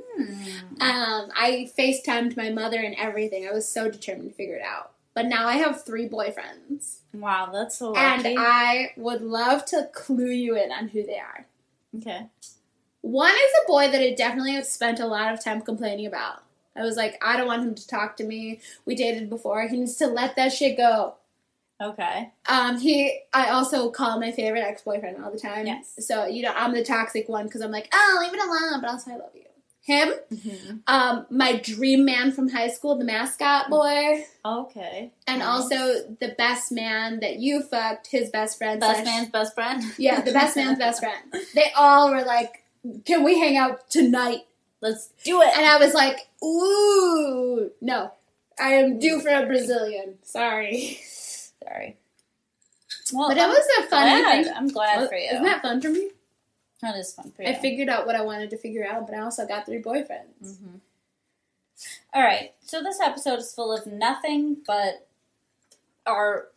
Um, 0.81 1.31
I 1.35 1.71
FaceTimed 1.79 2.37
my 2.37 2.51
mother 2.51 2.79
and 2.79 2.95
everything. 2.97 3.47
I 3.49 3.53
was 3.53 3.67
so 3.67 3.91
determined 3.91 4.31
to 4.31 4.35
figure 4.35 4.57
it 4.57 4.63
out. 4.63 4.93
But 5.15 5.27
now 5.27 5.47
I 5.47 5.57
have 5.57 5.85
three 5.85 6.09
boyfriends. 6.09 6.99
Wow, 7.13 7.51
that's 7.53 7.77
so 7.79 7.95
And. 7.95 8.27
I 8.39 8.93
would 8.97 9.21
love 9.21 9.65
to 9.67 9.91
clue 9.93 10.31
you 10.31 10.57
in 10.57 10.73
on 10.73 10.89
who 10.89 11.05
they 11.05 11.19
are. 11.19 11.47
okay. 11.97 12.27
One 13.03 13.33
is 13.33 13.53
a 13.65 13.67
boy 13.67 13.91
that 13.91 14.01
I 14.01 14.15
definitely 14.15 14.53
have 14.53 14.65
spent 14.65 15.01
a 15.01 15.07
lot 15.07 15.33
of 15.33 15.43
time 15.43 15.61
complaining 15.61 16.07
about. 16.07 16.45
I 16.77 16.83
was 16.83 16.97
like, 16.97 17.23
I 17.23 17.37
don't 17.37 17.47
want 17.47 17.63
him 17.63 17.75
to 17.75 17.87
talk 17.87 18.17
to 18.17 18.25
me. 18.25 18.61
We 18.87 18.95
dated 18.95 19.29
before. 19.29 19.67
He 19.69 19.77
needs 19.79 19.97
to 19.97 20.07
let 20.07 20.37
that 20.37 20.53
shit 20.53 20.77
go. 20.77 21.15
Okay. 21.81 22.31
Um, 22.49 22.79
he, 22.79 23.21
I 23.35 23.49
also 23.51 23.91
call 23.91 24.21
my 24.21 24.31
favorite 24.33 24.61
ex 24.63 24.83
boyfriend 24.83 25.23
all 25.23 25.31
the 25.33 25.39
time. 25.39 25.67
Yes. 25.67 25.95
So 26.01 26.27
you 26.27 26.43
know, 26.43 26.53
I'm 26.55 26.73
the 26.73 26.85
toxic 26.85 27.29
one 27.29 27.45
because 27.47 27.61
I'm 27.61 27.73
like, 27.73 27.89
oh, 27.93 28.19
leave 28.23 28.33
it 28.33 28.41
alone, 28.41 28.81
but 28.81 28.89
also 28.91 29.11
I 29.11 29.17
love 29.17 29.31
you. 29.35 29.43
Him, 29.85 30.13
Mm-hmm. 30.33 30.77
um, 30.87 31.27
my 31.29 31.57
dream 31.57 32.05
man 32.05 32.31
from 32.31 32.49
high 32.49 32.69
school, 32.69 32.97
the 32.97 33.05
mascot 33.05 33.69
boy, 33.69 34.25
Okay. 34.45 35.11
and 35.27 35.41
Nice. 35.41 35.49
also 35.49 36.15
the 36.21 36.37
best 36.39 36.71
man 36.71 37.19
that 37.19 37.41
you 37.41 37.63
fucked, 37.63 38.07
his 38.07 38.31
best 38.31 38.59
friend. 38.59 38.79
Best 38.79 39.03
slash- 39.03 39.05
man's 39.05 39.29
best 39.31 39.55
friend. 39.57 39.83
Yeah, 39.99 40.21
the 40.21 40.31
best 40.33 40.55
man's 40.55 40.79
best 40.79 41.01
friend. 41.01 41.19
They 41.57 41.73
all 41.77 42.13
were 42.13 42.23
like, 42.23 42.63
"Can 43.05 43.25
we 43.25 43.41
hang 43.41 43.57
out 43.57 43.91
tonight?" 43.91 44.43
Let's 44.83 45.07
do 45.25 45.41
it. 45.41 45.57
And 45.57 45.65
I 45.65 45.79
was 45.79 45.95
like, 45.95 46.29
"Ooh, 46.45 47.71
no, 47.81 48.13
I 48.59 48.75
am 48.75 48.99
due 48.99 49.21
for 49.21 49.31
a 49.31 49.47
Brazilian." 49.47 50.19
Sorry, 50.23 51.01
Sorry. 51.65 51.97
Well, 53.13 53.29
but 53.29 53.39
it 53.39 53.47
was 53.47 53.67
a 53.79 53.83
fun 53.89 54.09
glad. 54.23 54.39
evening. 54.41 54.55
I'm 54.57 54.69
glad 54.69 55.09
for 55.09 55.15
you. 55.15 55.29
Isn't 55.31 55.45
that 55.45 55.63
fun 55.63 55.81
for 55.81 55.89
me? 55.89 56.11
that 56.83 56.97
is 56.97 57.13
fun 57.15 57.31
for 57.31 57.43
you. 57.43 57.49
I 57.49 57.55
figured 57.55 57.89
out 57.89 58.07
what 58.07 58.17
I 58.17 58.23
wanted 58.23 58.51
to 58.51 58.57
figure 58.59 58.85
out, 58.85 59.07
but 59.07 59.15
I 59.17 59.21
also 59.21 59.47
got 59.47 59.65
three 59.67 59.81
boyfriends. 59.81 60.43
Mhm. 60.43 60.81
All 62.13 62.23
right. 62.23 62.53
So 62.67 62.83
this 62.83 62.99
episode 63.01 63.39
is 63.39 63.55
full 63.55 63.73
of 63.73 63.87
nothing 63.87 64.57
but 64.67 65.07
our 66.07 66.49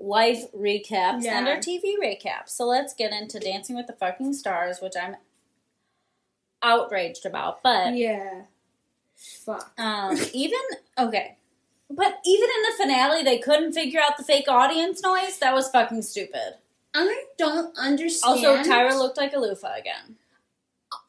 life 0.00 0.50
recaps 0.52 1.24
Yeah. 1.24 1.38
and 1.38 1.48
our 1.48 1.56
TV 1.58 1.96
recaps. 2.00 2.48
So 2.50 2.64
let's 2.64 2.94
get 2.94 3.12
into 3.12 3.38
Dancing 3.38 3.76
with 3.76 3.86
the 3.88 3.92
Fucking 3.92 4.32
Stars, 4.32 4.80
which 4.80 4.94
I'm 4.96 5.16
outraged 6.62 7.26
about. 7.26 7.62
But 7.62 7.94
Yeah, 7.94 8.42
fuck. 9.14 9.72
um, 9.78 10.16
even 10.32 10.60
okay. 10.98 11.36
But 11.90 12.18
even 12.26 12.48
in 12.50 12.62
the 12.62 12.76
finale, 12.76 13.22
they 13.22 13.38
couldn't 13.38 13.72
figure 13.72 14.00
out 14.00 14.18
the 14.18 14.24
fake 14.24 14.46
audience 14.48 15.02
noise. 15.02 15.38
That 15.38 15.54
was 15.54 15.70
fucking 15.70 16.02
stupid. 16.02 16.54
I 16.94 17.24
don't 17.38 17.76
understand. 17.78 18.44
Also, 18.44 18.62
Tyra 18.70 18.98
looked 18.98 19.16
like 19.16 19.32
a 19.32 19.38
loofah 19.38 19.74
again. 19.78 20.16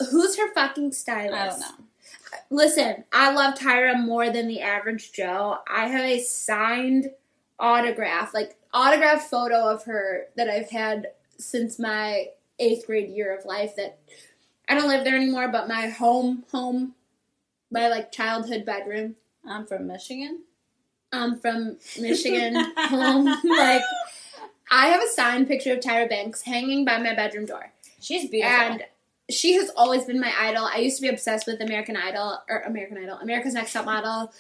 Who's 0.10 0.38
her 0.38 0.53
fucking 0.53 0.94
stylist? 0.94 1.34
I 1.36 1.48
don't 1.50 1.60
know. 1.60 1.86
Listen, 2.50 3.03
I 3.12 3.34
love 3.34 3.56
Tyra 3.56 4.00
more 4.00 4.29
than 4.29 4.48
the 4.48 4.62
average 4.62 5.12
Joe. 5.12 5.58
I 5.70 5.88
have 5.88 6.06
a 6.06 6.20
signed 6.22 7.12
autograph, 7.60 8.34
like 8.34 8.56
autograph 8.74 9.29
photo 9.29 9.68
of 9.70 9.84
her 9.86 10.27
that 10.38 10.50
I've 10.50 10.70
had 10.70 11.08
since 11.38 11.77
my 11.79 12.27
eighth 12.60 12.86
grade 12.88 13.10
year 13.10 13.36
of 13.38 13.46
life. 13.46 13.75
That 13.75 13.98
I 14.70 14.76
don't 14.76 14.88
live 14.88 15.04
there 15.04 15.16
anymore, 15.16 15.48
but 15.48 15.68
my 15.68 15.88
home, 15.88 16.46
home, 16.52 16.94
my 17.72 17.88
like 17.90 18.12
childhood 18.12 18.66
bedroom. 18.66 19.16
I'm 19.46 19.66
from 19.66 19.88
Michigan. 19.88 20.44
I'm 21.12 21.40
from 21.40 21.78
Michigan, 22.00 22.56
home. 22.78 23.26
Like 23.44 23.82
I 24.72 24.88
have 24.88 25.02
a 25.02 25.08
signed 25.08 25.48
picture 25.48 25.74
of 25.74 25.80
Tyra 25.80 26.08
Banks 26.08 26.44
hanging 26.44 26.86
by 26.86 27.00
my 27.00 27.16
bedroom 27.16 27.46
door. 27.46 27.72
She's 28.00 28.30
beautiful. 28.30 28.56
And 28.56 28.84
she 29.30 29.54
has 29.56 29.72
always 29.76 30.06
been 30.06 30.20
my 30.20 30.34
idol. 30.40 30.66
I 30.66 30.78
used 30.78 30.98
to 30.98 31.02
be 31.02 31.08
obsessed 31.08 31.48
with 31.48 31.62
American 31.62 31.98
Idol 31.98 32.40
or 32.48 32.60
American 32.62 32.98
Idol, 32.98 33.18
America's 33.18 33.54
Next 33.54 33.74
Top 33.74 33.86
Model. 33.86 34.32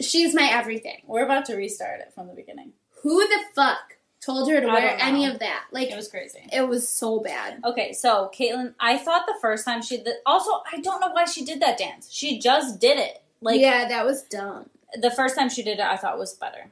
She's 0.00 0.34
my 0.34 0.48
everything. 0.50 1.02
We're 1.06 1.24
about 1.24 1.44
to 1.46 1.56
restart 1.56 2.00
it 2.00 2.12
from 2.14 2.28
the 2.28 2.34
beginning. 2.34 2.72
Who 3.02 3.26
the 3.26 3.40
fuck 3.54 3.97
told 4.28 4.50
her 4.50 4.60
to 4.60 4.66
I 4.68 4.72
wear 4.74 4.96
any 5.00 5.26
of 5.26 5.38
that? 5.40 5.64
Like 5.72 5.88
It 5.90 5.96
was 5.96 6.08
crazy. 6.08 6.40
it 6.52 6.68
was 6.68 6.88
so 6.88 7.20
bad. 7.20 7.60
Okay, 7.64 7.92
so 7.92 8.30
Kaitlyn, 8.38 8.74
I 8.78 8.98
thought 8.98 9.26
the 9.26 9.38
first 9.40 9.64
time 9.64 9.82
she 9.82 9.96
did. 9.98 10.14
Also, 10.26 10.50
I 10.72 10.80
don't 10.80 11.00
know 11.00 11.10
why 11.10 11.24
she 11.24 11.44
did 11.44 11.60
that 11.62 11.78
dance. 11.78 12.08
She 12.12 12.38
just 12.38 12.78
did 12.80 12.98
it. 12.98 13.22
Like 13.40 13.60
yeah, 13.60 13.88
that 13.88 14.04
was 14.04 14.22
dumb. 14.22 14.68
the 15.00 15.10
first 15.10 15.34
time 15.36 15.48
she 15.48 15.62
did 15.62 15.78
it, 15.78 15.84
I 15.84 15.96
thought 15.96 16.18
was 16.18 16.34
better. 16.34 16.66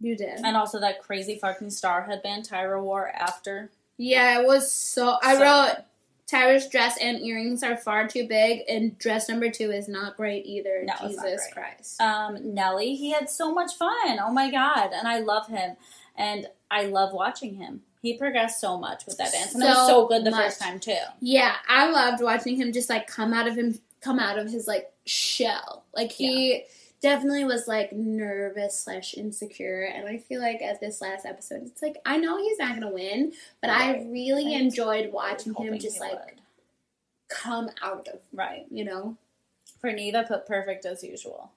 You 0.00 0.16
did. 0.16 0.40
And 0.44 0.56
also 0.56 0.80
that 0.80 1.00
crazy 1.02 1.38
fucking 1.38 1.70
star 1.70 2.02
headband 2.02 2.48
Tyra 2.48 2.82
wore 2.82 3.08
after. 3.08 3.70
Yeah, 3.96 4.40
it 4.40 4.46
was 4.46 4.70
so. 4.70 5.16
I 5.22 5.36
So 5.36 5.42
wrote. 5.42 5.84
Tyra's 6.30 6.68
dress 6.68 6.98
and 7.00 7.20
earrings 7.22 7.62
are 7.62 7.76
far 7.76 8.08
too 8.08 8.26
big, 8.26 8.62
and 8.68 8.98
dress 8.98 9.28
number 9.28 9.48
two 9.48 9.70
is 9.70 9.86
not 9.88 10.16
great 10.16 10.44
either. 10.44 10.82
No, 10.84 11.08
Jesus. 11.08 11.40
Christ. 11.52 12.00
Um, 12.00 12.52
Nelly, 12.52 12.96
he 12.96 13.12
had 13.12 13.30
so 13.30 13.54
much 13.54 13.74
fun. 13.76 14.18
Oh 14.20 14.32
my 14.32 14.50
god, 14.50 14.90
and 14.92 15.06
I 15.06 15.20
love 15.20 15.46
him, 15.46 15.76
and 16.16 16.46
I 16.70 16.84
love 16.86 17.12
watching 17.12 17.54
him. 17.54 17.82
He 18.02 18.16
progressed 18.16 18.60
so 18.60 18.78
much 18.78 19.04
with 19.06 19.16
that 19.18 19.32
dance, 19.32 19.54
and 19.54 19.62
it 19.62 19.66
was 19.66 19.76
So 19.76 19.86
so 19.86 20.06
good 20.08 20.24
the 20.24 20.30
much. 20.30 20.44
first 20.44 20.60
time 20.60 20.78
too. 20.80 20.96
Yeah, 21.20 21.54
I 21.68 21.90
loved 21.90 22.22
watching 22.22 22.56
him 22.56 22.72
just 22.72 22.88
like 22.90 23.06
come 23.06 23.32
out 23.32 23.48
of 23.48 23.56
him, 23.56 23.78
come 24.00 24.18
out 24.20 24.38
of 24.38 24.50
his 24.50 24.66
like 24.68 24.92
shell. 25.06 25.84
Like 25.94 26.12
he 26.12 26.64
definitely 27.02 27.44
was 27.44 27.66
like 27.68 27.92
nervous 27.92 28.78
slash 28.80 29.14
insecure, 29.14 29.82
and 29.82 30.06
I 30.08 30.18
feel 30.18 30.40
like 30.40 30.62
at 30.62 30.80
this 30.80 31.00
last 31.00 31.26
episode, 31.26 31.62
it's 31.66 31.82
like 31.82 31.96
I 32.06 32.16
know 32.18 32.38
he's 32.38 32.58
not 32.58 32.74
gonna 32.74 32.92
win, 32.92 33.32
but 33.60 33.70
I 33.70 34.02
really 34.10 34.46
Right. 34.46 34.60
enjoyed 34.60 35.12
watching 35.12 35.54
him 35.54 35.78
just 35.78 35.98
like 36.00 36.12
would. 36.12 36.40
come 37.28 37.70
out 37.82 38.06
of, 38.08 38.20
right 38.32 38.66
you 38.70 38.84
know. 38.84 39.16
for 39.80 39.90
Neva, 39.92 40.24
put 40.28 40.46
perfect 40.46 40.86
as 40.86 41.02
usual. 41.02 41.50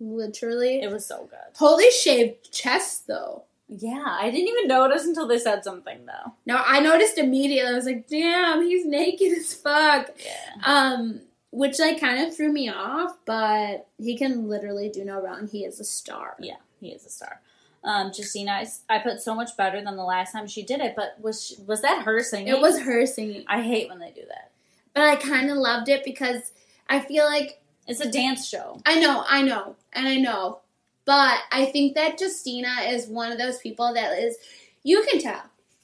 Literally. 0.00 0.80
It 0.80 0.90
was 0.92 1.04
so 1.06 1.24
good. 1.24 1.54
Totally 1.58 1.90
shaved 1.90 2.52
chest 2.52 3.06
though. 3.08 3.42
Yeah, 3.68 4.04
I 4.06 4.30
didn't 4.30 4.48
even 4.48 4.68
notice 4.68 5.04
until 5.04 5.26
they 5.28 5.38
said 5.38 5.62
something 5.62 6.06
though. 6.06 6.32
No, 6.46 6.56
I 6.56 6.80
noticed 6.80 7.18
immediately. 7.18 7.70
I 7.70 7.74
was 7.74 7.84
like, 7.84 8.08
"Damn, 8.08 8.62
he's 8.62 8.86
naked 8.86 9.36
as 9.36 9.52
fuck." 9.54 10.10
Yeah. 10.24 10.62
Um, 10.64 11.20
which 11.50 11.78
like 11.78 12.00
kind 12.00 12.26
of 12.26 12.34
threw 12.34 12.50
me 12.52 12.68
off, 12.70 13.16
but 13.26 13.86
he 13.98 14.16
can 14.16 14.48
literally 14.48 14.88
do 14.88 15.04
no 15.04 15.20
wrong. 15.20 15.48
He 15.48 15.64
is 15.64 15.80
a 15.80 15.84
star. 15.84 16.36
Yeah, 16.38 16.56
he 16.80 16.88
is 16.88 17.04
a 17.04 17.10
star. 17.10 17.40
Um, 17.84 18.10
Justina, 18.14 18.52
I, 18.52 18.66
I 18.88 18.98
put 18.98 19.20
so 19.20 19.34
much 19.34 19.56
better 19.56 19.80
than 19.82 19.96
the 19.96 20.04
last 20.04 20.32
time 20.32 20.46
she 20.46 20.62
did 20.62 20.80
it, 20.80 20.94
but 20.96 21.16
was 21.20 21.44
she, 21.46 21.56
was 21.66 21.80
that 21.82 22.02
her 22.02 22.22
singing? 22.22 22.48
It 22.48 22.60
was 22.60 22.80
her 22.80 23.06
singing, 23.06 23.44
I 23.46 23.62
hate 23.62 23.88
when 23.88 23.98
they 24.00 24.10
do 24.10 24.22
that. 24.28 24.50
but 24.94 25.04
I 25.04 25.14
kind 25.16 25.50
of 25.50 25.56
loved 25.58 25.88
it 25.88 26.04
because 26.04 26.52
I 26.88 27.00
feel 27.00 27.24
like 27.24 27.60
It's 27.86 28.00
a 28.00 28.10
dance 28.10 28.46
show. 28.48 28.80
I 28.84 28.98
know, 29.00 29.24
I 29.26 29.42
know, 29.42 29.76
and 29.92 30.08
I 30.08 30.16
know, 30.16 30.60
but 31.08 31.38
I 31.50 31.64
think 31.64 31.94
that 31.94 32.20
Justina 32.20 32.82
is 32.86 33.06
one 33.06 33.32
of 33.32 33.38
those 33.38 33.56
people 33.56 33.94
that 33.94 34.18
is. 34.18 34.36
You 34.82 35.06
can 35.10 35.18
tell 35.18 35.42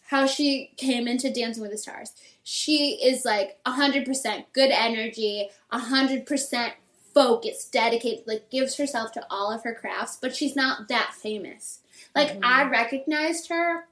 how 0.09 0.27
she 0.27 0.73
came 0.77 1.09
into 1.09 1.33
Dancing 1.33 1.63
with 1.63 1.73
the 1.73 1.79
Stars. 1.79 2.13
She 2.43 3.03
is 3.03 3.25
like 3.25 3.57
hundred 3.65 4.05
percent 4.05 4.53
good 4.53 4.71
energy, 4.71 5.49
hundred 5.73 6.27
percent 6.27 6.75
focused, 7.15 7.73
dedicated. 7.73 8.27
Like 8.27 8.51
gives 8.51 8.77
herself 8.77 9.13
to 9.13 9.27
all 9.31 9.51
of 9.51 9.65
her 9.65 9.75
crafts, 9.75 10.19
but 10.21 10.37
she's 10.37 10.55
not 10.55 10.89
that 10.89 11.15
famous. 11.15 11.79
Like 12.15 12.33
Mhm. 12.37 12.41
I 12.45 12.65
recognized 12.65 13.49
her, 13.49 13.87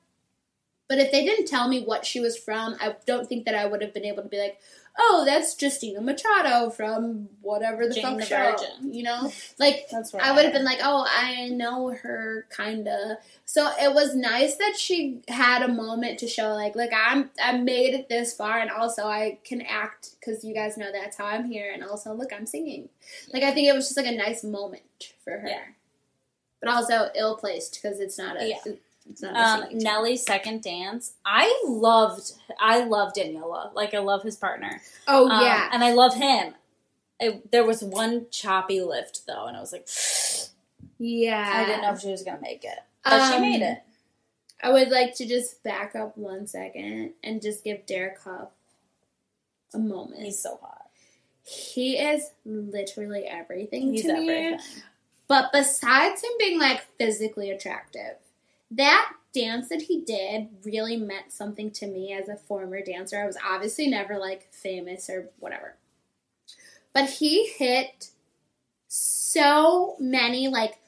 but 0.92 0.98
if 0.98 1.10
they 1.10 1.24
didn't 1.24 1.46
tell 1.46 1.68
me 1.68 1.82
what 1.82 2.04
she 2.04 2.20
was 2.20 2.36
from, 2.36 2.76
I 2.78 2.94
don't 3.06 3.26
think 3.26 3.46
that 3.46 3.54
I 3.54 3.64
would 3.64 3.80
have 3.80 3.94
been 3.94 4.04
able 4.04 4.22
to 4.24 4.28
be 4.28 4.38
like, 4.38 4.60
"Oh, 4.98 5.22
that's 5.24 5.56
Justina 5.58 6.02
Machado 6.02 6.68
from 6.68 7.30
whatever 7.40 7.88
the 7.88 7.94
Jane 7.94 8.02
fuck 8.02 8.18
the 8.18 8.26
show." 8.26 8.50
Virgin. 8.50 8.92
You 8.92 9.04
know, 9.04 9.32
like 9.58 9.88
That's 9.90 10.12
what 10.12 10.22
I 10.22 10.32
would 10.32 10.44
have 10.44 10.52
been 10.52 10.66
like, 10.66 10.80
"Oh, 10.82 11.06
I 11.08 11.48
know 11.48 11.88
her, 12.02 12.46
kinda." 12.54 13.20
So 13.46 13.72
it 13.80 13.94
was 13.94 14.14
nice 14.14 14.56
that 14.56 14.76
she 14.76 15.22
had 15.28 15.62
a 15.62 15.68
moment 15.68 16.18
to 16.18 16.28
show, 16.28 16.52
like, 16.52 16.76
"Look, 16.76 16.90
I'm 16.94 17.30
I 17.42 17.56
made 17.56 17.94
it 17.94 18.10
this 18.10 18.34
far, 18.34 18.58
and 18.58 18.70
also 18.70 19.06
I 19.06 19.38
can 19.44 19.62
act 19.62 20.16
because 20.20 20.44
you 20.44 20.52
guys 20.52 20.76
know 20.76 20.92
that's 20.92 21.16
how 21.16 21.24
I'm 21.24 21.46
here, 21.50 21.70
and 21.72 21.82
also 21.82 22.12
look, 22.12 22.34
I'm 22.34 22.44
singing." 22.44 22.90
Like 23.32 23.44
I 23.44 23.52
think 23.52 23.66
it 23.66 23.72
was 23.72 23.86
just 23.86 23.96
like 23.96 24.12
a 24.12 24.14
nice 24.14 24.44
moment 24.44 25.14
for 25.24 25.38
her, 25.38 25.48
Yeah. 25.48 25.64
but 26.60 26.68
also 26.68 27.08
ill 27.14 27.38
placed 27.38 27.80
because 27.80 27.98
it's 27.98 28.18
not 28.18 28.38
a 28.38 28.46
Yeah. 28.46 28.74
It's 29.10 29.22
not 29.22 29.34
a 29.34 29.38
Um, 29.38 29.60
singing. 29.68 29.78
Nelly's 29.84 30.24
second 30.24 30.62
dance. 30.62 31.14
I 31.24 31.62
loved. 31.66 32.32
I 32.58 32.84
loved 32.84 33.16
Daniella. 33.16 33.70
Like 33.74 33.94
I 33.94 33.98
love 33.98 34.22
his 34.22 34.36
partner. 34.36 34.80
Oh 35.08 35.28
Um, 35.30 35.42
yeah, 35.42 35.68
and 35.72 35.82
I 35.84 35.92
love 35.92 36.14
him. 36.14 36.54
It, 37.20 37.50
there 37.52 37.64
was 37.64 37.82
one 37.82 38.26
choppy 38.30 38.80
lift 38.80 39.26
though, 39.26 39.46
and 39.46 39.56
I 39.56 39.60
was 39.60 39.72
like, 39.72 39.88
yeah. 40.98 41.50
I 41.54 41.64
didn't 41.66 41.82
know 41.82 41.92
if 41.92 42.00
she 42.00 42.10
was 42.10 42.22
gonna 42.22 42.40
make 42.40 42.64
it, 42.64 42.78
but 43.04 43.28
she 43.28 43.34
Um, 43.36 43.40
made 43.42 43.62
it. 43.62 43.78
I 44.62 44.70
would 44.70 44.90
like 44.90 45.14
to 45.16 45.26
just 45.26 45.62
back 45.64 45.96
up 45.96 46.16
one 46.16 46.46
second 46.46 47.14
and 47.24 47.42
just 47.42 47.64
give 47.64 47.84
Derek 47.86 48.20
Hough 48.20 48.50
a 49.74 49.78
moment. 49.78 50.22
He's 50.22 50.40
so 50.40 50.58
hot. 50.62 50.78
he 51.44 51.96
is 51.98 52.30
literally 52.44 53.24
everything 53.24 53.92
He's 53.92 54.04
to 54.04 54.12
me. 54.20 54.56
But 55.26 55.50
besides 55.52 56.22
him 56.22 56.30
being 56.38 56.60
like 56.60 56.82
physically 56.98 57.50
attractive, 57.50 58.14
that 58.76 59.12
dance 59.34 59.68
that 59.68 59.82
he 59.82 60.00
did 60.00 60.48
really 60.64 60.96
meant 60.96 61.32
something 61.32 61.70
to 61.70 61.86
me 61.86 62.12
as 62.12 62.28
a 62.28 62.36
former 62.36 62.82
dancer. 62.82 63.20
I 63.22 63.26
was 63.26 63.38
obviously 63.46 63.86
never 63.86 64.18
like 64.18 64.52
famous 64.52 65.08
or 65.08 65.30
whatever. 65.40 65.76
But 66.92 67.08
he 67.08 67.46
hit 67.48 68.10
so 68.88 69.96
many 69.98 70.48
like 70.48 70.78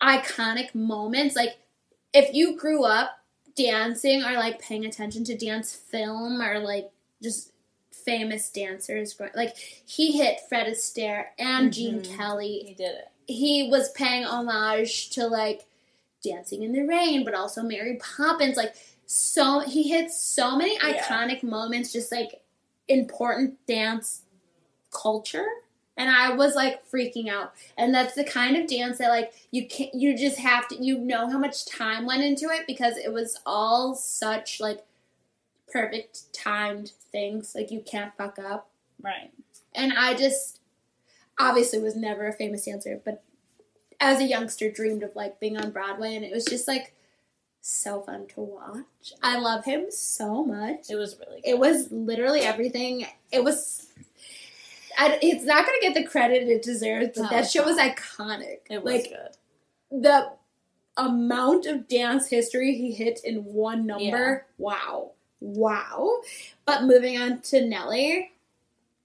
iconic 0.00 0.74
moments. 0.74 1.34
Like 1.36 1.56
if 2.12 2.34
you 2.34 2.56
grew 2.56 2.84
up 2.84 3.18
dancing 3.56 4.22
or 4.22 4.32
like 4.34 4.60
paying 4.60 4.84
attention 4.84 5.24
to 5.24 5.36
dance 5.36 5.74
film 5.74 6.40
or 6.40 6.58
like 6.60 6.90
just 7.22 7.52
famous 7.90 8.48
dancers, 8.50 9.18
like 9.34 9.56
he 9.56 10.12
hit 10.18 10.38
Fred 10.48 10.66
Astaire 10.68 11.26
and 11.38 11.72
Gene 11.72 12.02
Mhm. 12.02 12.16
Kelly 12.16 12.64
He 12.68 12.74
did 12.74 12.94
it. 12.94 13.08
he 13.26 13.68
was 13.68 13.90
paying 13.92 14.24
homage 14.24 15.10
to 15.10 15.26
like 15.26 15.64
Dancing 16.22 16.62
in 16.62 16.72
the 16.72 16.82
Rain, 16.82 17.24
but 17.24 17.34
also 17.34 17.62
Mary 17.62 17.98
Poppins. 18.16 18.56
Like 18.56 18.74
so, 19.06 19.60
he 19.60 19.84
hits 19.88 20.20
so 20.20 20.56
many 20.56 20.74
Yeah. 20.74 21.02
iconic 21.02 21.42
moments, 21.42 21.92
just 21.92 22.10
like 22.10 22.42
important 22.88 23.64
dance 23.66 24.22
culture. 24.90 25.46
And 25.98 26.10
I 26.10 26.34
was 26.34 26.54
like 26.54 26.86
freaking 26.90 27.28
out. 27.28 27.54
And 27.78 27.94
that's 27.94 28.14
the 28.14 28.24
kind 28.24 28.56
of 28.56 28.66
dance 28.68 28.98
that 28.98 29.08
like 29.08 29.32
you 29.50 29.66
can 29.66 29.86
not 29.86 29.94
you 29.94 30.16
just 30.16 30.38
have 30.38 30.68
to 30.68 30.84
you 30.84 30.98
know 30.98 31.30
how 31.30 31.38
much 31.38 31.64
time 31.64 32.04
went 32.04 32.22
into 32.22 32.46
it 32.50 32.66
because 32.66 32.96
it 32.96 33.12
was 33.12 33.40
all 33.46 33.94
such 33.94 34.60
like 34.60 34.84
perfect 35.68 36.32
timed 36.32 36.92
things. 37.12 37.54
Like 37.54 37.70
you 37.70 37.80
can't 37.80 38.14
fuck 38.16 38.38
up. 38.38 38.68
Right. 39.02 39.30
And 39.74 39.92
I 39.92 40.14
just 40.14 40.60
obviously 41.38 41.78
was 41.78 41.96
never 41.96 42.26
a 42.26 42.32
famous 42.32 42.64
dancer, 42.64 43.00
but 43.04 43.22
as 44.00 44.20
a 44.20 44.24
youngster 44.24 44.70
dreamed 44.70 45.02
of 45.02 45.14
like 45.16 45.40
being 45.40 45.56
on 45.56 45.70
Broadway 45.70 46.14
and 46.14 46.24
it 46.24 46.32
was 46.32 46.44
just 46.44 46.66
like 46.68 46.92
so 47.60 48.00
fun 48.00 48.26
to 48.28 48.40
watch. 48.40 49.12
I 49.22 49.38
love 49.38 49.64
him 49.64 49.86
so 49.90 50.44
much. 50.44 50.90
It 50.90 50.96
was 50.96 51.16
really. 51.18 51.40
Good. 51.40 51.50
It 51.50 51.58
was 51.58 51.90
literally 51.90 52.40
everything. 52.40 53.06
It 53.32 53.42
was 53.42 53.88
I, 54.98 55.18
it's 55.20 55.44
not 55.44 55.66
going 55.66 55.78
to 55.80 55.86
get 55.86 55.94
the 55.94 56.04
credit 56.08 56.48
it 56.48 56.62
deserves, 56.62 57.10
but 57.14 57.22
No, 57.24 57.28
that 57.28 57.50
show 57.50 57.64
was 57.64 57.76
iconic. 57.76 58.60
It 58.70 58.82
was 58.82 58.94
like 58.94 59.10
good. 59.10 60.02
the 60.02 60.32
amount 60.96 61.66
of 61.66 61.86
dance 61.86 62.28
history 62.28 62.74
he 62.76 62.92
hit 62.92 63.20
in 63.22 63.44
one 63.44 63.86
number. 63.86 64.46
Wow. 64.58 65.10
Wow. 65.40 66.20
But 66.64 66.84
moving 66.84 67.20
on 67.20 67.40
to 67.42 67.66
Nelly, 67.66 68.32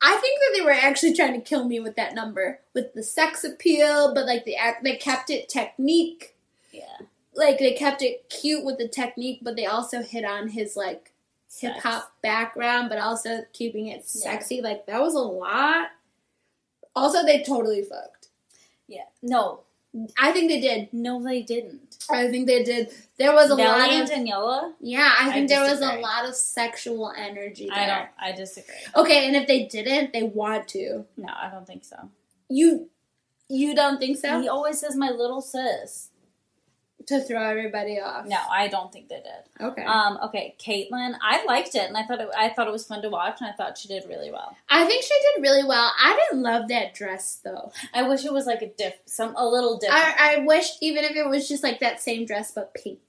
I 0.02 0.18
think 0.18 0.40
that 0.40 0.52
they 0.58 0.62
were 0.66 0.72
actually 0.72 1.14
trying 1.14 1.34
to 1.34 1.42
kill 1.48 1.66
me 1.66 1.80
with 1.80 1.96
that 1.96 2.16
number, 2.16 2.60
with 2.74 2.94
the 2.94 3.04
sex 3.04 3.44
appeal, 3.44 4.14
but 4.14 4.26
like 4.26 4.46
the 4.46 4.56
act, 4.56 4.84
they 4.84 4.96
kept 4.96 5.30
it 5.30 5.48
technique. 5.48 6.36
Yeah. 6.72 6.98
Like 7.36 7.60
they 7.60 7.74
kept 7.74 8.02
it 8.02 8.28
cute 8.30 8.66
with 8.66 8.78
the 8.78 8.88
technique, 8.88 9.40
but 9.44 9.56
they 9.56 9.66
also 9.68 10.02
hit 10.02 10.26
on 10.26 10.50
his 10.50 10.76
like 10.76 11.12
hip 11.60 11.78
hop 11.78 12.14
background, 12.24 12.90
but 12.90 12.98
also 12.98 13.46
keeping 13.54 13.88
it 13.88 13.98
Yeah. 13.98 14.22
sexy. 14.24 14.62
Like 14.62 14.88
that 14.88 15.02
was 15.02 15.14
a 15.14 15.20
lot. 15.20 15.90
Also, 16.96 17.24
they 17.24 17.44
totally 17.44 17.84
fucked. 17.84 18.30
Yeah. 18.88 19.06
No. 19.22 19.62
I 20.18 20.32
think 20.32 20.50
they 20.50 20.62
did. 20.62 20.94
No, 20.94 21.22
they 21.22 21.42
didn't. 21.42 21.98
I 22.10 22.30
think 22.30 22.48
they 22.48 22.64
did. 22.64 22.92
There 23.18 23.34
was 23.34 23.52
a 23.52 23.56
Nelly 23.56 23.80
lot 23.80 23.90
and 23.92 24.04
of 24.04 24.10
Daniella. 24.10 24.74
yeah. 24.80 25.14
I 25.20 25.30
I 25.30 25.34
think 25.34 25.50
there 25.50 25.62
was 25.62 25.82
a 25.82 26.00
lot 26.00 26.26
of 26.26 26.34
sexual 26.36 27.12
energy 27.16 27.68
there. 27.68 27.78
I 27.78 27.86
don't. 27.86 28.10
I 28.18 28.32
disagree. 28.32 28.74
Okay, 28.96 29.28
and 29.28 29.36
if 29.36 29.48
they 29.48 29.66
didn't, 29.66 30.14
they 30.14 30.24
want 30.24 30.68
to. 30.70 31.06
No, 31.18 31.28
I 31.34 31.50
don't 31.50 31.68
think 31.68 31.84
so. 31.84 32.10
You, 32.50 32.90
you 33.50 33.76
don't 33.76 33.98
think 34.00 34.18
so? 34.18 34.42
He 34.42 34.48
always 34.48 34.80
says 34.80 34.96
my 34.96 35.10
little 35.10 35.42
sis. 35.42 36.10
To 37.08 37.22
throw 37.22 37.42
everybody 37.42 38.00
off. 38.00 38.26
No, 38.26 38.38
I 38.52 38.68
don't 38.68 38.92
think 38.92 39.08
they 39.10 39.16
did. 39.22 39.64
Okay. 39.66 39.84
Um, 39.84 40.20
okay, 40.26 40.56
Kaitlyn, 40.60 41.16
I 41.22 41.44
liked 41.46 41.74
it, 41.76 41.88
and 41.88 41.98
I 41.98 42.04
thought 42.04 42.22
it, 42.22 42.30
I 42.38 42.50
thought 42.50 42.68
it 42.68 42.72
was 42.72 42.86
fun 42.86 43.02
to 43.02 43.10
watch, 43.10 43.40
and 43.42 43.50
I 43.50 43.54
thought 43.54 43.78
she 43.78 43.88
did 43.88 44.04
really 44.08 44.32
well. 44.32 44.56
I 44.70 44.86
think 44.86 45.04
she 45.04 45.14
did 45.36 45.42
really 45.42 45.64
well. 45.64 45.92
I 46.00 46.16
didn't 46.30 46.44
love 46.44 46.68
that 46.70 46.94
dress 46.94 47.40
though. 47.44 47.72
I 47.94 48.08
wish 48.08 48.26
it 48.26 48.34
was 48.34 48.46
like 48.46 48.62
a 48.62 48.68
diff, 48.70 48.96
some 49.06 49.36
a 49.36 49.46
little 49.48 49.78
different, 49.78 50.04
I, 50.22 50.36
I 50.36 50.40
wish 50.46 50.70
even 50.82 51.04
if 51.04 51.16
it 51.16 51.28
was 51.28 51.48
just 51.48 51.64
like 51.64 51.80
that 51.80 52.02
same 52.02 52.26
dress 52.26 52.52
but 52.52 52.74
pink. 52.74 53.00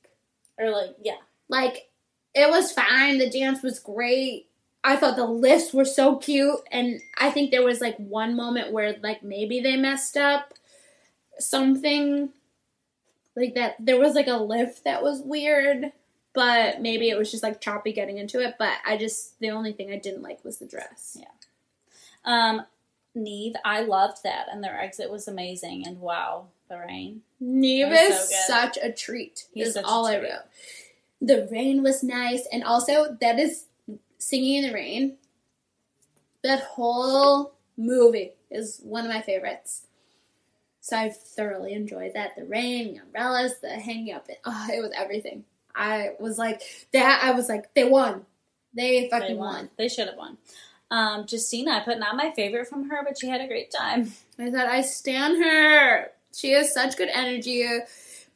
or 0.59 0.71
like 0.71 0.97
yeah, 1.03 1.17
Like 1.49 1.89
it 2.35 2.49
was 2.51 2.73
fine. 2.73 3.19
The 3.19 3.29
dance 3.31 3.63
was 3.63 3.79
great. 3.79 4.47
I 4.85 4.97
thought 4.97 5.17
the 5.17 5.27
lifts 5.27 5.73
were 5.73 5.85
so 5.85 6.17
cute, 6.17 6.59
and 6.73 7.01
I 7.19 7.31
think 7.31 7.51
there 7.51 7.65
was 7.65 7.81
like 7.81 7.97
one 7.99 8.35
moment 8.35 8.73
where 8.73 8.97
like 9.03 9.23
maybe 9.23 9.61
they 9.61 9.77
messed 9.77 10.17
up 10.17 10.55
something, 11.39 12.31
like 13.37 13.55
that. 13.55 13.77
There 13.79 13.99
was 13.99 14.15
like 14.15 14.29
a 14.29 14.37
lift 14.37 14.85
that 14.85 15.03
was 15.03 15.23
weird, 15.23 15.93
but 16.35 16.81
maybe 16.81 17.11
it 17.11 17.19
was 17.19 17.31
just 17.31 17.43
like 17.43 17.61
choppy 17.61 17.93
getting 17.93 18.19
into 18.19 18.41
it. 18.41 18.57
But 18.59 18.75
I 18.87 18.97
just 18.97 19.39
the 19.41 19.51
only 19.51 19.73
thing 19.73 19.93
I 19.93 19.99
didn't 19.99 20.23
like 20.23 20.45
was 20.45 20.59
the 20.59 20.67
dress. 20.67 21.17
Yeah. 21.19 21.27
Um, 22.25 22.63
Nev, 23.15 23.55
I 23.65 23.83
loved 23.83 24.23
that, 24.25 24.47
and 24.51 24.65
their 24.65 24.79
exit 24.79 25.11
was 25.11 25.29
amazing, 25.29 25.87
and 25.87 26.01
wow, 26.01 26.47
the 26.69 26.79
rain. 26.79 27.23
Nev 27.41 27.93
is 27.93 28.31
so 28.31 28.37
such 28.47 28.79
a 28.81 28.91
treat. 28.91 29.47
He's 29.53 29.69
is 29.69 29.77
all 29.77 30.07
I 30.07 30.17
wrote. 30.17 30.47
The 31.21 31.49
rain 31.53 31.83
was 31.83 32.03
nice, 32.03 32.47
and 32.51 32.65
also 32.65 33.17
that 33.21 33.39
is 33.39 33.67
singing 34.19 34.63
in 34.63 34.69
the 34.69 34.75
rain. 34.75 35.17
That 36.43 36.63
whole 36.63 37.53
movie 37.77 38.33
is 38.51 38.81
one 38.83 39.05
of 39.05 39.13
my 39.13 39.21
favorites. 39.21 39.87
So 40.83 40.97
I 40.97 41.11
thoroughly 41.11 41.73
enjoyed 41.75 42.15
that. 42.15 42.37
The 42.37 42.45
rain, 42.45 42.95
the 42.95 43.01
umbrellas, 43.03 43.55
the 43.63 43.71
hanging 43.71 44.13
up. 44.15 44.29
It, 44.29 44.41
oh, 44.45 44.67
it 44.71 44.81
was 44.81 44.91
everything. 44.95 45.45
I 45.75 46.11
was 46.21 46.37
like 46.39 46.61
that. 46.93 47.21
I 47.23 47.31
was 47.33 47.49
like, 47.49 47.73
they 47.75 47.85
won. 47.85 48.27
They 48.75 49.09
fucking 49.09 49.29
They 49.29 49.35
won. 49.35 49.55
won. 49.55 49.71
They 49.79 49.89
should 49.89 50.09
have 50.09 50.17
won. 50.19 50.39
Um, 50.91 51.25
Justina, 51.31 51.71
I 51.71 51.81
put 51.81 51.99
not 51.99 52.17
my 52.17 52.33
favorite 52.33 52.67
from 52.69 52.91
her, 52.91 53.03
but 53.05 53.17
she 53.19 53.29
had 53.29 53.41
a 53.41 53.47
great 53.47 53.71
time. 53.71 54.13
I 54.39 54.51
thought 54.51 54.67
I 54.67 54.83
stand 54.83 55.43
her. 55.43 56.09
She 56.35 56.51
has 56.53 56.75
such 56.75 56.97
good 56.97 57.09
energy, 57.11 57.67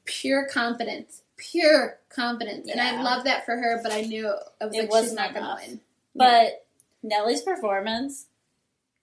pure 0.04 0.46
confidence, 0.46 1.22
pure 1.36 1.98
confidence, 2.08 2.68
and 2.70 2.80
I 2.80 3.02
love 3.02 3.24
that 3.24 3.44
for 3.44 3.56
her. 3.56 3.80
But 3.82 3.92
I 3.92 4.02
knew 4.02 4.28
I 4.60 4.64
was 4.66 4.74
It 4.74 4.78
like, 4.78 4.80
she's 4.82 4.90
wasn't 4.90 5.16
not 5.16 5.34
gonna 5.34 5.56
win. 5.60 5.80
But 6.14 6.64
Nelly's 7.02 7.42
performance, 7.42 8.26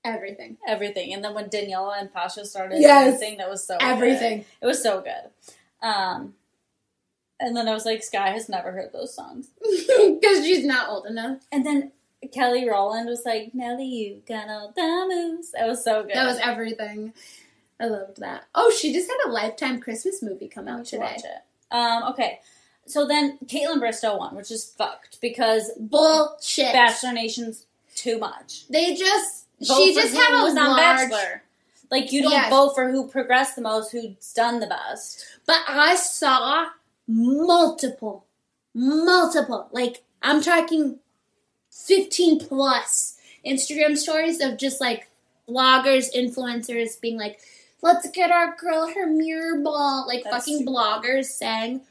Everything, 0.06 0.58
everything, 0.68 1.14
and 1.14 1.24
then 1.24 1.34
when 1.34 1.48
Daniella 1.50 1.96
and 1.98 2.12
Pasha 2.14 2.46
started 2.46 2.80
Yes. 2.82 3.12
dancing, 3.20 3.38
that 3.38 3.50
was 3.50 3.66
so 3.66 3.78
good. 3.78 3.86
everything. 3.88 4.46
It 4.62 4.66
was 4.66 4.82
so 4.84 5.02
good. 5.02 5.30
Um, 5.88 6.34
and 7.40 7.56
then 7.56 7.68
I 7.68 7.74
was 7.74 7.86
like, 7.86 8.02
Skai 8.02 8.32
has 8.34 8.50
never 8.50 8.72
heard 8.72 8.92
those 8.94 9.14
songs. 9.16 9.48
Because 9.62 10.46
she's 10.46 10.66
not 10.66 10.90
old 10.90 11.06
enough. 11.06 11.40
And 11.52 11.66
then 11.66 11.92
Kelly 12.34 12.68
Rowland 12.70 13.08
was 13.10 13.24
like, 13.26 13.54
Nelly, 13.54 13.86
you 13.86 14.22
got 14.28 14.50
all 14.50 14.72
the 14.76 15.06
moves. 15.10 15.52
That 15.52 15.68
was 15.68 15.84
so 15.84 16.04
good. 16.04 16.16
That 16.16 16.26
was 16.26 16.40
everything. 16.40 17.14
I 17.80 17.86
loved 17.88 18.18
that. 18.22 18.46
Oh, 18.56 18.72
she 18.78 18.94
just 18.94 19.10
had 19.10 19.18
a 19.30 19.32
Lifetime 19.32 19.80
Christmas 19.82 20.22
movie 20.22 20.48
come 20.48 20.68
out 20.68 20.86
today. 20.86 21.02
watch 21.04 21.24
it. 21.24 21.72
Um, 21.72 22.04
okay. 22.12 22.40
So 22.86 23.06
then 23.08 23.40
Kaitlyn 23.46 23.80
Bristowe 23.82 24.18
won, 24.18 24.36
which 24.36 24.52
is 24.52 24.66
fucked 24.78 25.20
because 25.22 25.72
Bullshit. 25.78 26.72
Bachelor 26.74 27.14
Nation's 27.14 27.66
too 27.96 28.20
much. 28.20 28.68
They 28.70 28.96
just 28.96 29.43
she 29.64 29.94
just 29.94 30.14
had 30.16 30.40
a 30.42 30.44
was 30.44 30.56
on 30.58 30.72
large. 30.72 31.10
Bachelor. 31.10 31.44
Like 31.92 32.12
you 32.12 32.24
don't 32.24 32.32
Yes. 32.32 32.50
vote 32.50 32.74
for 32.74 32.90
who 32.92 33.08
progressed 33.08 33.56
the 33.56 33.62
most, 33.62 33.92
who's 33.92 34.34
done 34.34 34.60
the 34.60 34.68
best. 34.68 35.26
But 35.46 35.62
I 35.68 35.96
saw 35.96 36.68
multiple, 37.08 38.26
multiple, 38.74 39.68
like 39.72 40.04
I'm 40.22 40.42
talking 40.42 41.00
15 41.72 42.40
plus 42.40 43.18
Instagram 43.46 43.98
stories 43.98 44.42
of 44.42 44.58
just 44.58 44.80
like 44.82 45.08
bloggers, 45.48 46.14
influencers 46.16 47.00
being 47.00 47.18
like, 47.18 47.40
let's 47.82 48.10
get 48.12 48.32
our 48.32 48.56
girl 48.56 48.92
her 48.94 49.06
mirror 49.08 49.60
ball. 49.62 50.06
Like 50.08 50.24
That's 50.24 50.38
fucking 50.38 50.60
super 50.60 50.72
bloggers 50.72 51.26
saying 51.26 51.82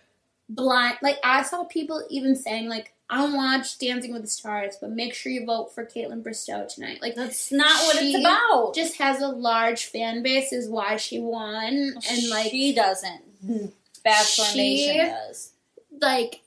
blind. 0.48 0.96
Like 1.02 1.18
I 1.22 1.42
saw 1.42 1.64
people 1.64 2.02
even 2.10 2.34
saying 2.34 2.68
like, 2.68 2.92
I 3.12 3.18
don't 3.18 3.36
watch 3.36 3.78
Dancing 3.78 4.12
with 4.14 4.22
the 4.22 4.28
Stars, 4.28 4.76
but 4.80 4.90
make 4.90 5.12
sure 5.12 5.30
you 5.30 5.44
vote 5.44 5.74
for 5.74 5.84
Kaitlyn 5.84 6.22
Bristowe 6.22 6.66
tonight. 6.72 7.02
Like 7.02 7.14
That's 7.14 7.52
not 7.52 7.84
what 7.84 7.96
it's 8.00 8.18
about. 8.18 8.74
just 8.74 8.96
has 8.96 9.20
a 9.20 9.28
large 9.28 9.84
fan 9.84 10.22
base 10.22 10.50
is 10.50 10.66
why 10.68 10.96
she 10.96 11.20
won 11.20 11.94
and 12.10 12.28
like 12.30 12.50
she 12.50 12.72
doesn't. 12.74 13.22
Bachelor 14.02 14.44
She- 14.46 14.58
Nation 14.58 15.06
does. 15.10 15.50
like 16.00 16.40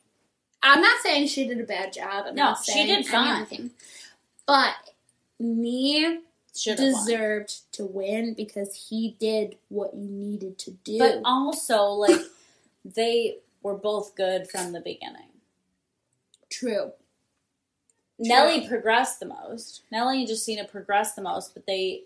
I'm 0.63 0.81
not 0.81 1.01
saying 1.03 1.27
she 1.27 1.47
did 1.47 1.59
a 1.59 1.63
bad 1.65 1.93
job. 1.93 2.25
I'm 2.29 2.35
No, 2.35 2.55
she 2.65 2.87
did 2.87 3.05
fine. 3.05 3.69
But 4.47 4.73
me 5.39 6.21
Should 6.55 6.79
have 6.79 6.93
won. 6.93 7.05
deserved 7.05 7.71
to 7.73 7.85
win 7.85 8.33
because 8.33 8.87
he 8.89 9.15
did 9.19 9.57
what 9.69 9.93
you 9.93 10.09
needed 10.09 10.57
to 10.59 10.71
do. 10.71 10.97
But 10.97 11.21
also, 11.23 11.83
like, 11.89 12.19
they 12.85 13.37
were 13.61 13.75
both 13.75 14.15
good 14.15 14.49
from 14.49 14.71
the 14.71 14.79
beginning. 14.79 15.29
True. 16.65 16.91
Nelly 18.17 18.67
progressed 18.67 19.19
the 19.19 19.25
most. 19.25 19.83
Nelly 19.91 20.19
and 20.19 20.29
Justina 20.29 20.65
progressed 20.65 21.15
the 21.15 21.21
most, 21.21 21.53
but 21.53 21.65
they. 21.67 22.03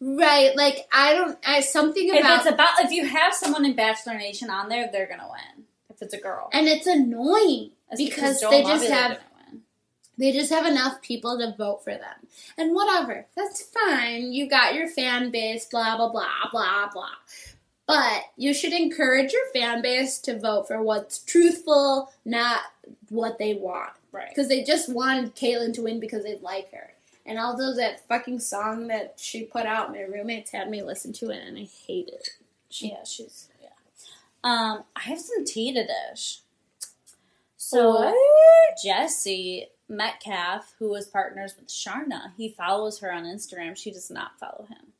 Right. 0.00 0.56
Like 0.56 0.86
I 0.92 1.14
don't 1.14 1.38
I 1.46 1.60
something 1.60 2.10
about 2.10 2.40
If 2.40 2.46
it's 2.46 2.54
about, 2.54 2.80
if 2.80 2.92
you 2.92 3.06
have 3.06 3.34
someone 3.34 3.64
in 3.64 3.74
Bachelor 3.74 4.16
Nation 4.16 4.48
on 4.48 4.68
there, 4.68 4.88
they're 4.90 5.08
gonna 5.08 5.28
win. 5.28 5.64
If 5.90 6.00
it's 6.00 6.14
a 6.14 6.18
girl, 6.18 6.48
and 6.52 6.66
it's 6.66 6.86
annoying 6.86 7.72
because 7.96 8.40
Joel 8.40 8.50
they 8.50 8.62
just 8.62 8.88
have 8.88 9.10
win. 9.50 9.62
They 10.18 10.32
just 10.32 10.52
have 10.52 10.66
enough 10.66 11.02
people 11.02 11.38
to 11.38 11.54
vote 11.56 11.84
for 11.84 11.92
them. 11.92 12.26
And 12.56 12.74
whatever. 12.74 13.26
That's 13.36 13.62
fine. 13.62 14.32
You 14.32 14.48
got 14.48 14.74
your 14.74 14.88
fan 14.88 15.30
base, 15.30 15.66
blah, 15.66 15.96
blah, 15.96 16.10
blah, 16.10 16.50
blah, 16.50 16.90
blah. 16.92 17.08
But 17.86 18.22
you 18.36 18.54
should 18.54 18.72
encourage 18.72 19.32
your 19.32 19.46
fan 19.52 19.82
base 19.82 20.18
to 20.20 20.38
vote 20.38 20.68
for 20.68 20.82
what's 20.82 21.18
truthful, 21.18 22.12
not 22.24 22.60
what 23.12 23.38
they 23.38 23.54
want. 23.54 23.92
right. 24.10 24.28
Because 24.28 24.48
they 24.48 24.64
just 24.64 24.88
wanted 24.88 25.36
Kaitlyn 25.36 25.74
to 25.74 25.82
win 25.82 26.00
because 26.00 26.24
they 26.24 26.38
like 26.38 26.72
her. 26.72 26.92
And 27.24 27.38
although 27.38 27.74
that 27.76 28.06
fucking 28.08 28.40
song 28.40 28.88
that 28.88 29.14
she 29.16 29.44
put 29.44 29.66
out, 29.66 29.92
my 29.92 30.00
roommates 30.00 30.50
had 30.50 30.68
me 30.68 30.82
listen 30.82 31.12
to 31.14 31.30
it 31.30 31.42
and 31.46 31.56
I 31.56 31.68
hate 31.86 32.08
it. 32.08 32.30
Yeah, 32.70 33.04
she's 33.04 33.48
yeah. 33.60 33.68
Um, 34.42 34.84
I 34.96 35.02
have 35.02 35.20
some 35.20 35.44
tea 35.44 35.72
to 35.72 35.86
dish. 35.86 36.40
So 37.56 38.12
Jesse 38.82 39.68
Metcalfe, 39.88 40.74
who 40.78 40.88
was 40.88 41.06
partners 41.06 41.54
with 41.56 41.68
Sharna, 41.68 42.32
he 42.36 42.48
follows 42.48 42.98
her 43.00 43.12
on 43.12 43.24
Instagram. 43.24 43.76
She 43.76 43.92
does 43.92 44.10
not 44.10 44.38
follow 44.40 44.66
him. 44.68 44.92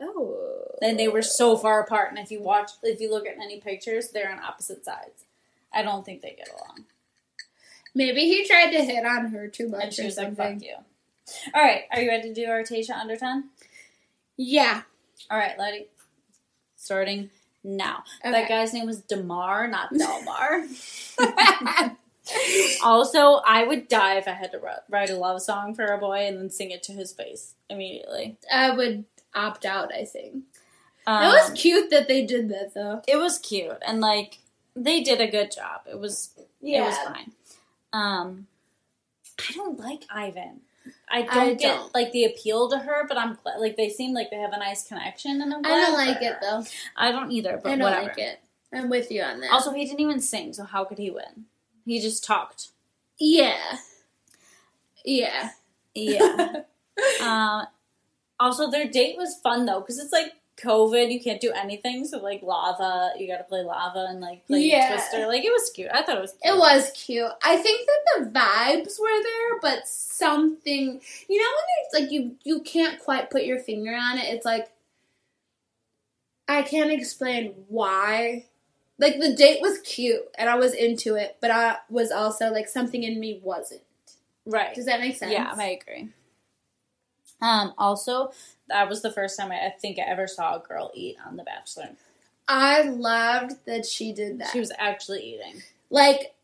Oh. 0.00 0.66
And 0.82 0.98
they 0.98 1.08
were 1.08 1.22
so 1.22 1.56
far 1.56 1.80
apart. 1.80 2.10
And 2.10 2.18
if 2.18 2.30
you 2.30 2.42
watch, 2.42 2.72
if 2.82 3.00
you 3.00 3.10
look 3.10 3.26
at 3.26 3.36
any 3.36 3.60
pictures, 3.60 4.08
they're 4.08 4.30
on 4.30 4.40
opposite 4.40 4.84
sides. 4.84 5.24
I 5.72 5.82
don't 5.82 6.04
think 6.04 6.20
they 6.20 6.34
get 6.36 6.48
along. 6.48 6.84
Maybe 7.94 8.22
he 8.22 8.46
tried 8.46 8.70
to 8.72 8.84
hit 8.84 9.04
on 9.04 9.26
her 9.32 9.48
too 9.48 9.68
much 9.68 9.82
And 9.84 9.92
she 9.94 10.02
or 10.02 10.04
was 10.06 10.16
like, 10.16 10.26
something. 10.28 10.60
"Fuck 10.60 10.66
you." 10.68 10.74
All 11.54 11.62
right, 11.62 11.82
are 11.92 12.00
you 12.00 12.08
ready 12.08 12.28
to 12.28 12.34
do 12.34 12.46
our 12.50 12.62
Tayshia 12.62 12.96
under 12.96 13.16
ten? 13.16 13.50
Yeah. 14.36 14.82
All 15.30 15.38
right, 15.38 15.58
Letty. 15.58 15.86
Starting 16.76 17.30
now. 17.62 18.04
Okay. 18.24 18.32
That 18.32 18.48
guy's 18.48 18.72
name 18.72 18.86
was 18.86 19.00
Demar, 19.02 19.68
not 19.68 19.92
Delmar. 19.96 20.66
also, 22.84 23.40
I 23.46 23.64
would 23.64 23.88
die 23.88 24.16
if 24.16 24.28
I 24.28 24.32
had 24.32 24.52
to 24.52 24.60
write 24.88 25.10
a 25.10 25.16
love 25.16 25.42
song 25.42 25.74
for 25.74 25.84
a 25.84 25.98
boy 25.98 26.26
and 26.26 26.36
then 26.38 26.50
sing 26.50 26.70
it 26.70 26.82
to 26.84 26.92
his 26.92 27.12
face 27.12 27.54
immediately. 27.68 28.36
I 28.52 28.70
would 28.70 29.04
opt 29.34 29.64
out, 29.64 29.92
I 29.94 30.04
think. 30.04 30.44
Um, 31.06 31.22
It 31.24 31.26
was 31.28 31.50
cute 31.60 31.90
that 31.90 32.08
they 32.08 32.24
did 32.24 32.48
that 32.50 32.72
though. 32.74 33.02
it 33.08 33.16
was 33.16 33.38
cute 33.38 33.78
and 33.86 34.00
like 34.00 34.38
they 34.76 35.02
did 35.02 35.20
a 35.20 35.30
good 35.30 35.50
job. 35.50 35.80
It 35.90 35.98
was 35.98 36.30
it 36.62 36.80
was 36.82 36.96
fine. 36.98 37.32
Um, 37.92 38.46
I 39.38 39.52
don't 39.52 39.78
like 39.78 40.04
Ivan. 40.10 40.60
I 41.08 41.22
don't 41.22 41.36
I 41.36 41.54
get 41.54 41.76
don't. 41.76 41.94
like 41.94 42.12
the 42.12 42.24
appeal 42.24 42.68
to 42.70 42.78
her, 42.78 43.06
but 43.06 43.16
I'm 43.18 43.36
glad. 43.42 43.58
Like 43.60 43.76
they 43.76 43.88
seem 43.88 44.14
like 44.14 44.30
they 44.30 44.36
have 44.36 44.52
a 44.52 44.58
nice 44.58 44.86
connection, 44.86 45.40
and 45.42 45.52
I'm 45.52 45.64
I 45.64 45.68
don't 45.68 45.94
like 45.94 46.22
it 46.22 46.36
though. 46.40 46.64
I 46.96 47.12
don't 47.12 47.30
either, 47.32 47.60
but 47.62 47.72
I 47.72 47.76
don't 47.76 47.84
whatever. 47.84 48.02
like 48.08 48.18
it. 48.18 48.40
I'm 48.72 48.88
with 48.88 49.10
you 49.10 49.22
on 49.22 49.40
that. 49.40 49.52
Also, 49.52 49.72
he 49.72 49.84
didn't 49.84 50.00
even 50.00 50.20
sing, 50.20 50.52
so 50.52 50.64
how 50.64 50.84
could 50.84 50.98
he 50.98 51.10
win? 51.10 51.46
He 51.84 52.00
just 52.00 52.24
talked. 52.24 52.68
yeah. 53.18 53.78
Yeah. 55.04 55.50
Yeah. 55.94 56.62
um. 57.22 57.66
Also, 58.38 58.70
their 58.70 58.88
date 58.88 59.18
was 59.18 59.38
fun 59.42 59.66
though, 59.66 59.80
because 59.80 59.98
it's 59.98 60.12
like 60.14 60.32
COVID. 60.62 61.12
You 61.12 61.20
can't 61.20 61.40
do 61.40 61.52
anything, 61.52 62.04
so 62.04 62.18
like 62.18 62.42
lava, 62.42 63.12
you 63.18 63.26
got 63.26 63.38
to 63.38 63.44
play 63.44 63.62
lava 63.62 64.06
and 64.08 64.20
like 64.20 64.46
play 64.46 64.60
Yeah. 64.62 64.88
Twister. 64.92 65.26
Like 65.26 65.44
it 65.44 65.50
was 65.50 65.70
cute. 65.70 65.90
I 65.92 66.02
thought 66.02 66.18
it 66.18 66.20
was. 66.20 66.32
Cute. 66.32 66.54
It 66.54 66.58
was 66.58 66.90
cute. 66.92 67.30
I 67.42 67.56
think 67.56 67.86
that 67.86 68.24
the 68.24 68.30
vibes 68.38 69.00
were 69.00 69.22
there, 69.22 69.60
but 69.60 69.88
something 69.88 71.00
you 71.28 71.38
know 71.38 71.48
when 71.48 71.66
it's 71.84 71.94
like 72.00 72.10
you 72.12 72.36
you 72.44 72.60
can't 72.60 72.98
quite 73.00 73.30
put 73.30 73.44
your 73.44 73.58
finger 73.58 73.92
on 73.94 74.18
it. 74.18 74.24
It's 74.34 74.44
like 74.44 74.70
I 76.48 76.62
can't 76.62 76.90
explain 76.90 77.54
why. 77.68 78.46
Like 78.98 79.18
the 79.18 79.34
date 79.34 79.62
was 79.62 79.78
cute 79.78 80.22
and 80.36 80.50
I 80.50 80.56
was 80.56 80.74
into 80.74 81.14
it, 81.14 81.36
but 81.40 81.50
I 81.50 81.76
was 81.88 82.10
also 82.10 82.50
like 82.50 82.68
something 82.68 83.02
in 83.02 83.18
me 83.18 83.40
wasn't. 83.42 83.80
right. 84.44 84.74
Does 84.74 84.84
that 84.86 85.00
make 85.00 85.16
sense? 85.16 85.32
Yeah, 85.32 85.54
I 85.56 85.78
agree. 85.80 86.08
Um. 87.40 87.72
Also, 87.78 88.32
that 88.70 88.88
was 88.88 89.02
the 89.02 89.12
first 89.12 89.38
time 89.38 89.52
I, 89.52 89.66
I 89.66 89.70
think 89.80 89.98
I 89.98 90.02
ever 90.10 90.26
saw 90.26 90.56
a 90.56 90.66
girl 90.66 90.90
eat 90.94 91.16
on 91.26 91.36
The 91.36 91.44
Bachelor. 91.44 91.90
I 92.48 92.82
loved 92.82 93.52
that 93.66 93.86
she 93.86 94.12
did 94.12 94.40
that. 94.40 94.50
She 94.52 94.58
was 94.58 94.72
actually 94.78 95.22
eating. 95.34 95.62
like 95.90 96.34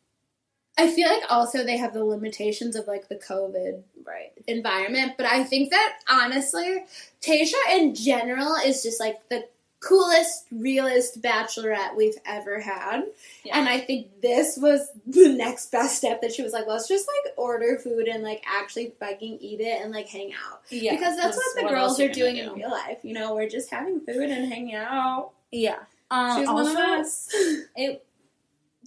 I 0.78 0.90
feel 0.90 1.08
like 1.08 1.22
also 1.30 1.64
they 1.64 1.78
have 1.78 1.94
the 1.94 2.04
limitations 2.04 2.76
of 2.76 2.86
like 2.86 3.08
the 3.08 3.16
COVID 3.16 3.82
Right. 4.04 4.30
environment, 4.46 5.14
but 5.16 5.26
I 5.26 5.42
think 5.42 5.70
that 5.70 5.96
honestly, 6.08 6.84
Tayshia 7.22 7.54
in 7.72 7.94
general 7.94 8.54
is 8.56 8.82
just 8.82 9.00
like 9.00 9.28
the 9.30 9.48
coolest, 9.86 10.46
realest 10.50 11.22
bachelorette 11.22 11.96
we've 11.96 12.16
ever 12.24 12.60
had. 12.60 13.04
Yeah. 13.44 13.58
And 13.58 13.68
I 13.68 13.80
think 13.80 14.20
this 14.20 14.56
was 14.56 14.90
the 15.06 15.28
next 15.28 15.70
best 15.70 15.96
step 15.96 16.20
that 16.22 16.32
she 16.32 16.42
was 16.42 16.52
like, 16.52 16.66
let's 16.66 16.88
just 16.88 17.06
like 17.06 17.34
order 17.36 17.78
food 17.78 18.08
and 18.08 18.22
like 18.22 18.42
actually 18.46 18.94
fucking 18.98 19.38
eat 19.40 19.60
it 19.60 19.82
and 19.82 19.92
like 19.92 20.08
hang 20.08 20.32
out. 20.32 20.62
Yeah. 20.70 20.94
because 20.94 21.16
that's 21.16 21.36
what 21.36 21.62
the 21.62 21.68
girls 21.68 22.00
are 22.00 22.08
doing 22.08 22.36
do? 22.36 22.42
in 22.42 22.52
real 22.54 22.70
life. 22.70 22.98
You 23.02 23.14
know, 23.14 23.34
we're 23.34 23.48
just 23.48 23.70
having 23.70 24.00
food 24.00 24.30
and 24.30 24.52
hanging 24.52 24.74
out. 24.74 25.30
Yeah. 25.52 25.78
Um, 26.10 26.40
She's 26.40 26.48
also, 26.48 26.74
one 26.74 26.82
of 26.82 27.00
us. 27.00 27.28
it 27.76 28.04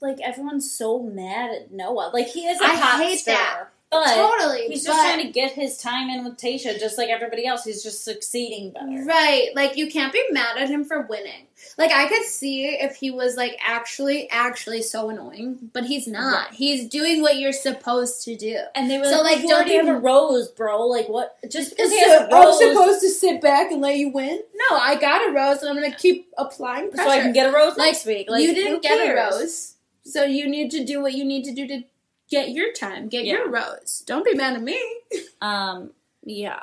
like 0.02 0.20
everyone's 0.22 0.72
so 0.72 1.02
mad 1.02 1.52
at 1.52 1.72
Noah. 1.72 2.12
Like 2.14 2.28
he 2.28 2.46
is 2.46 2.60
a 2.62 2.66
I 2.66 3.04
hate 3.04 3.20
star. 3.20 3.36
that. 3.36 3.68
But 3.92 4.14
totally. 4.14 4.68
he's 4.68 4.84
just 4.84 4.96
but- 4.98 5.02
trying 5.04 5.26
to 5.26 5.32
get 5.32 5.54
his 5.54 5.78
time 5.78 6.10
in 6.10 6.24
with 6.24 6.38
Tayshia, 6.38 6.80
just 6.80 6.98
like 6.98 7.10
everybody 7.10 7.48
else. 7.48 7.64
He's 7.64 7.82
just 7.82 8.04
succeeding 8.04 8.72
better. 8.72 9.04
Right. 9.04 9.50
Like 9.56 9.78
you 9.78 9.90
can't 9.90 10.14
be 10.14 10.24
mad 10.32 10.58
at 10.58 10.70
him 10.70 10.86
for 10.86 11.02
winning. 11.02 11.48
Like 11.78 11.92
I 11.92 12.08
could 12.08 12.24
see 12.24 12.66
if 12.68 12.96
he 12.98 13.10
was 13.10 13.36
like 13.36 13.58
actually 13.66 14.30
actually 14.30 14.84
so 14.84 15.10
annoying, 15.10 15.72
but 15.74 15.86
he's 15.86 16.08
not. 16.08 16.50
Right. 16.50 16.54
He's 16.54 16.88
doing 16.88 17.22
what 17.22 17.38
you're 17.38 17.52
supposed 17.52 18.24
to 18.26 18.36
do. 18.36 18.60
And 18.76 18.92
they 18.92 19.00
were 19.00 19.06
So, 19.06 19.22
like, 19.22 19.38
like, 19.38 19.42
don't 19.48 19.54
already 19.54 19.76
have 19.76 19.88
a 19.88 20.00
rose, 20.00 20.50
bro. 20.50 20.86
Like, 20.86 21.10
what? 21.10 21.36
Just 21.50 21.72
because 21.72 21.90
he 21.92 22.00
has 22.00 22.22
a 22.22 22.34
I'm 22.34 22.54
supposed 22.54 23.02
to 23.02 23.10
sit 23.10 23.42
back 23.42 23.72
and 23.72 23.82
let 23.82 23.98
you 23.98 24.10
win? 24.10 24.40
No, 24.70 24.78
I 24.78 24.96
got 25.00 25.28
a 25.28 25.32
rose 25.34 25.62
and 25.64 25.70
I'm 25.70 25.76
gonna 25.82 25.96
keep 25.96 26.32
applying 26.38 26.92
pressure. 26.92 27.10
so 27.10 27.10
I 27.10 27.20
can 27.22 27.34
get 27.34 27.52
a 27.52 27.56
rose 27.56 27.76
Like, 27.76 27.94
next 27.94 28.06
week. 28.06 28.30
Like, 28.30 28.44
you 28.44 28.54
didn't 28.54 28.84
get 28.84 28.98
a 29.00 29.16
rose. 29.16 29.76
So 30.04 30.24
you 30.24 30.48
need 30.48 30.70
to 30.72 30.86
do 30.86 31.02
what 31.02 31.14
you 31.14 31.26
need 31.26 31.44
to 31.46 31.54
do 31.54 31.68
to 31.68 31.84
get 32.30 32.50
your 32.50 32.72
time, 32.74 33.08
get 33.10 33.26
Yeah. 33.26 33.34
your 33.36 33.50
rose. 33.50 34.04
Don't 34.06 34.26
be 34.26 34.34
mad 34.36 34.56
at 34.56 34.62
me. 34.62 34.80
Um, 35.42 35.92
yeah, 36.24 36.60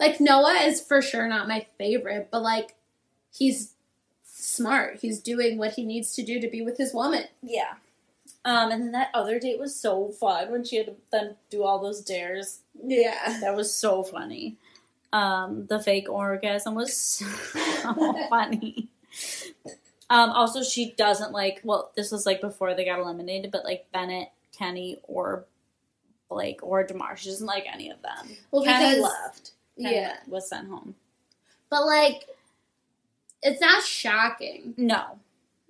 Like 0.00 0.20
Noah 0.20 0.62
is 0.64 0.80
for 0.80 1.00
sure 1.00 1.28
not 1.28 1.46
my 1.48 1.64
favorite, 1.78 2.28
but 2.30 2.42
like 2.42 2.74
he's 3.32 3.72
smart. 4.24 4.98
He's 5.00 5.20
doing 5.20 5.58
what 5.58 5.74
he 5.74 5.84
needs 5.84 6.12
to 6.16 6.22
do 6.24 6.40
to 6.40 6.48
be 6.48 6.60
with 6.62 6.76
his 6.76 6.92
woman. 6.92 7.24
yeah. 7.42 7.74
Um, 8.44 8.70
and 8.70 8.82
then 8.82 8.92
that 8.92 9.10
other 9.14 9.40
date 9.40 9.58
was 9.58 9.74
so 9.74 10.08
fun 10.08 10.52
when 10.52 10.62
she 10.64 10.76
had 10.76 10.86
to 10.86 10.94
then 11.10 11.34
do 11.50 11.64
all 11.64 11.80
those 11.80 12.00
dares. 12.00 12.60
Yeah. 12.84 13.38
That 13.40 13.56
was 13.56 13.72
so 13.74 14.02
funny. 14.04 14.56
Um, 15.12 15.66
the 15.66 15.80
fake 15.80 16.08
orgasm 16.08 16.74
was 16.76 16.96
so 16.96 17.16
funny. 18.28 18.88
Um, 20.10 20.30
also, 20.30 20.62
she 20.62 20.92
doesn't 20.92 21.32
like. 21.32 21.60
Well, 21.64 21.90
this 21.96 22.12
was 22.12 22.24
like 22.26 22.40
before 22.40 22.74
they 22.74 22.84
got 22.84 23.00
eliminated, 23.00 23.50
but 23.50 23.64
like 23.64 23.86
Bennett, 23.92 24.28
Kenny, 24.56 24.98
or 25.04 25.44
Blake 26.28 26.62
or 26.62 26.82
Demar, 26.84 27.16
she 27.16 27.28
doesn't 27.30 27.46
like 27.46 27.66
any 27.72 27.90
of 27.90 28.00
them. 28.02 28.36
Well, 28.50 28.64
Kenny 28.64 28.96
because 28.96 29.02
left. 29.02 29.50
Kenny 29.80 29.94
yeah, 29.96 30.16
was 30.26 30.48
sent 30.48 30.68
home. 30.68 30.94
but 31.70 31.84
like 31.86 32.24
it's 33.42 33.60
not 33.60 33.84
shocking. 33.84 34.74
No, 34.76 35.18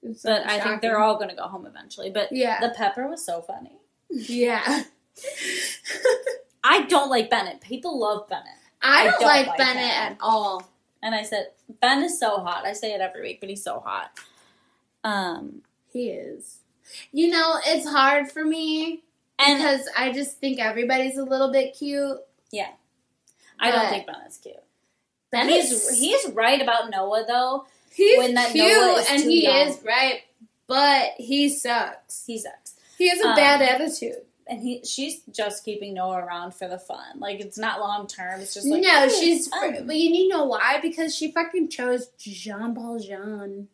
It's 0.02 0.22
but 0.22 0.46
I 0.46 0.60
think 0.60 0.80
they're 0.80 0.98
all 1.00 1.18
gonna 1.18 1.34
go 1.36 1.42
home 1.48 1.66
eventually. 1.66 2.10
But 2.10 2.30
Yeah. 2.32 2.60
the 2.60 2.70
pepper 2.74 3.06
was 3.08 3.24
so 3.24 3.42
funny. 3.42 3.72
yeah. 4.08 4.84
I 6.64 6.82
don't 6.86 7.10
like 7.10 7.30
Bennett. 7.30 7.60
People 7.60 7.98
love 7.98 8.28
Bennett. 8.28 8.46
I 8.82 9.00
I 9.00 9.04
don't, 9.04 9.12
don't 9.20 9.28
like, 9.28 9.46
like 9.48 9.58
Bennett 9.58 9.82
him. 9.84 10.12
at 10.12 10.16
all. 10.20 10.68
And 11.02 11.14
I 11.14 11.22
said, 11.22 11.50
Ben 11.80 12.02
is 12.02 12.18
so 12.18 12.38
hot. 12.38 12.64
I 12.64 12.72
say 12.72 12.92
it 12.92 13.00
every 13.00 13.22
week, 13.22 13.40
but 13.40 13.48
he's 13.48 13.62
so 13.62 13.80
hot. 13.84 14.10
Um, 15.04 15.62
He 15.92 16.10
is. 16.10 16.58
You 17.12 17.28
know, 17.30 17.56
it's 17.66 17.86
hard 17.88 18.30
for 18.30 18.44
me 18.44 19.02
and 19.38 19.58
because 19.58 19.88
I 19.96 20.12
just 20.12 20.38
think 20.38 20.58
everybody's 20.60 21.16
a 21.18 21.24
little 21.24 21.50
bit 21.52 21.74
cute. 21.76 22.18
Yeah, 22.52 22.68
I 23.60 23.70
don't 23.70 23.88
think 23.88 24.06
Bennett's 24.06 24.38
cute. 24.38 24.56
Ben 25.30 25.48
he's 25.48 25.72
is 25.72 25.98
he's 25.98 26.28
right 26.32 26.60
about 26.62 26.90
Noah 26.90 27.24
though. 27.26 27.66
he's 27.92 28.18
when 28.18 28.34
that 28.34 28.52
cute 28.52 28.66
Noah 28.66 29.00
is 29.00 29.06
and 29.10 29.22
he 29.22 29.44
young. 29.44 29.68
is 29.68 29.78
right, 29.84 30.20
but 30.66 31.10
he 31.18 31.48
sucks. 31.48 32.24
He 32.26 32.38
sucks, 32.38 32.74
He 32.98 33.08
has 33.08 33.20
a 33.20 33.28
Um, 33.28 33.34
bad 33.36 33.60
attitude. 33.62 34.22
and 34.46 34.60
he 34.62 34.82
she's 34.84 35.20
just 35.32 35.64
keeping 35.64 35.94
Noah 35.94 36.18
around 36.18 36.54
for 36.54 36.68
the 36.68 36.78
fun. 36.78 37.18
Like 37.18 37.40
it's 37.40 37.58
not 37.58 37.80
long 37.80 38.06
term. 38.06 38.40
It's 38.40 38.54
just 38.54 38.66
like 38.68 38.82
no, 38.82 38.88
"Hey, 38.88 39.08
she's. 39.08 39.48
fun." 39.48 39.86
But 39.86 39.96
you 39.96 40.10
need 40.10 40.30
to 40.30 40.36
know 40.38 40.44
why? 40.44 40.78
Because 40.80 41.14
she 41.14 41.32
fucking 41.32 41.68
chose 41.68 42.06
Jean 42.18 42.74
Paul 42.74 43.00
Jean. 43.00 43.68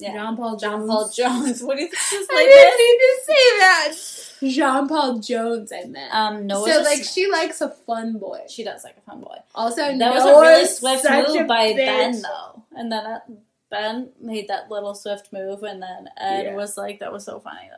Yeah. 0.00 0.12
Jean 0.12 0.36
Paul 0.36 0.56
John 0.56 0.80
Jones. 0.80 0.88
Paul 0.90 1.08
Jones. 1.10 1.62
What 1.64 1.76
do 1.76 1.82
you 1.82 1.88
think 1.88 2.02
his 2.02 2.28
I 2.30 2.44
didn't 2.44 2.72
is? 2.72 2.78
need 2.78 2.98
to 3.04 3.24
say 3.26 3.58
that. 3.58 4.54
Jean 4.54 4.88
Paul 4.88 5.18
Jones, 5.18 5.72
I 5.72 5.84
meant. 5.86 6.14
Um, 6.14 6.46
Noah's 6.46 6.72
so 6.72 6.82
like 6.82 7.02
she 7.04 7.28
likes 7.30 7.60
a 7.60 7.70
fun 7.70 8.18
boy. 8.18 8.42
she 8.48 8.62
does 8.62 8.84
like 8.84 8.96
a 8.96 9.00
fun 9.00 9.20
boy. 9.20 9.36
Also, 9.54 9.76
That 9.82 9.96
Noah's 9.96 10.22
was 10.24 10.36
a 10.36 10.40
really 10.40 10.66
swift 10.66 11.04
move 11.36 11.46
by 11.48 11.72
bitch. 11.72 11.76
Ben 11.76 12.22
though, 12.22 12.62
and 12.76 12.92
then 12.92 13.04
uh, 13.06 13.20
Ben 13.70 14.10
made 14.20 14.46
that 14.48 14.70
little 14.70 14.94
swift 14.94 15.32
move, 15.32 15.62
and 15.64 15.82
then 15.82 16.08
Ed 16.16 16.42
Yeah. 16.44 16.54
was 16.54 16.76
like, 16.76 17.00
"That 17.00 17.12
was 17.12 17.24
so 17.24 17.40
funny 17.40 17.68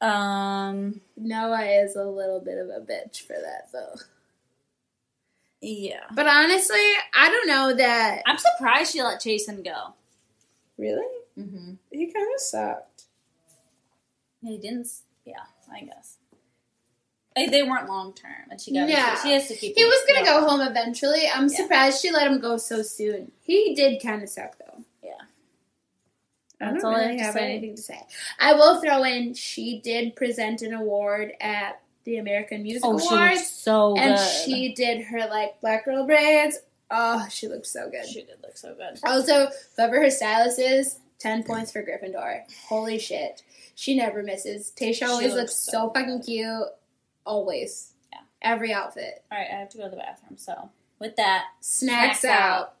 though." 0.00 0.06
Um, 0.06 1.00
Noah 1.16 1.64
is 1.64 1.96
a 1.96 2.04
little 2.04 2.40
bit 2.40 2.58
of 2.58 2.68
a 2.70 2.80
bitch 2.80 3.20
for 3.22 3.34
that 3.34 3.68
though. 3.72 3.96
yeah. 5.60 6.00
But 6.14 6.26
honestly, 6.26 6.80
I 7.14 7.28
don't 7.28 7.46
know 7.48 7.74
that. 7.74 8.22
I'm 8.26 8.38
surprised 8.38 8.92
she 8.92 9.02
let 9.02 9.20
Jason 9.22 9.62
go. 9.62 9.94
Really, 10.78 11.06
Mm-hmm. 11.38 11.72
he 11.90 12.06
kind 12.12 12.26
of 12.34 12.40
sucked. 12.40 13.04
He 14.42 14.58
didn't. 14.58 14.88
Yeah, 15.24 15.34
I 15.72 15.80
guess. 15.82 16.16
Like, 17.36 17.50
they 17.50 17.62
weren't 17.62 17.88
long 17.88 18.14
term, 18.14 18.50
and 18.50 18.60
she 18.60 18.72
got. 18.72 18.88
Yeah. 18.88 19.20
She 19.22 19.32
has 19.32 19.48
to 19.48 19.54
keep. 19.54 19.74
He 19.76 19.84
was 19.84 20.00
gonna 20.08 20.24
yeah. 20.24 20.40
go 20.40 20.48
home 20.48 20.60
eventually. 20.60 21.28
I'm 21.32 21.48
Yeah. 21.48 21.56
surprised 21.56 22.00
she 22.00 22.10
let 22.10 22.26
him 22.26 22.40
go 22.40 22.56
so 22.56 22.82
soon. 22.82 23.32
He 23.42 23.74
did 23.74 24.02
kind 24.02 24.22
of 24.22 24.28
suck 24.28 24.56
though. 24.58 24.82
Yeah. 25.02 25.10
I 26.60 26.72
don't 26.72 26.84
all 26.84 26.94
I 26.94 27.06
really 27.06 27.18
have 27.18 27.34
have 27.34 27.42
anything 27.42 27.76
to 27.76 27.82
say. 27.82 28.00
I 28.38 28.54
will 28.54 28.80
throw 28.80 29.02
in 29.04 29.34
she 29.34 29.80
did 29.80 30.16
present 30.16 30.62
an 30.62 30.72
award 30.72 31.32
at 31.40 31.80
the 32.04 32.16
American 32.18 32.62
Music 32.62 32.82
Oh, 32.84 32.98
she 32.98 33.14
Awards, 33.14 33.34
looks 33.34 33.50
so 33.50 33.94
good. 33.94 34.02
and 34.02 34.20
she 34.44 34.72
did 34.74 35.02
her 35.06 35.26
like 35.28 35.60
black 35.60 35.84
girl 35.84 36.06
braids. 36.06 36.58
Oh, 36.90 37.26
she 37.30 37.48
looks 37.48 37.70
so 37.70 37.90
good. 37.90 38.06
She 38.06 38.22
did 38.22 38.36
look 38.42 38.56
so 38.56 38.74
good. 38.74 38.98
Also, 39.04 39.48
whoever 39.76 40.00
her 40.00 40.10
stylist 40.10 40.58
is, 40.58 40.98
ten 41.18 41.42
points 41.42 41.72
for 41.72 41.82
Gryffindor. 41.82 42.42
Holy 42.68 42.98
shit, 42.98 43.42
she 43.74 43.96
never 43.96 44.22
misses. 44.22 44.72
Tayshia 44.76 45.08
always 45.08 45.28
looks 45.34 45.36
looks 45.36 45.56
so 45.56 45.72
so 45.72 45.90
fucking 45.90 46.22
cute. 46.22 46.66
Always. 47.24 47.92
Yeah. 48.12 48.20
Every 48.42 48.72
outfit. 48.72 49.24
All 49.32 49.38
right, 49.38 49.48
I 49.52 49.56
have 49.56 49.70
to 49.70 49.78
go 49.78 49.84
to 49.84 49.90
the 49.90 49.96
bathroom. 49.96 50.36
So 50.36 50.70
with 51.00 51.16
that, 51.16 51.46
Snacks, 51.60 52.20
Snacks 52.20 52.24
out. 52.24 52.60
out. 52.60 52.74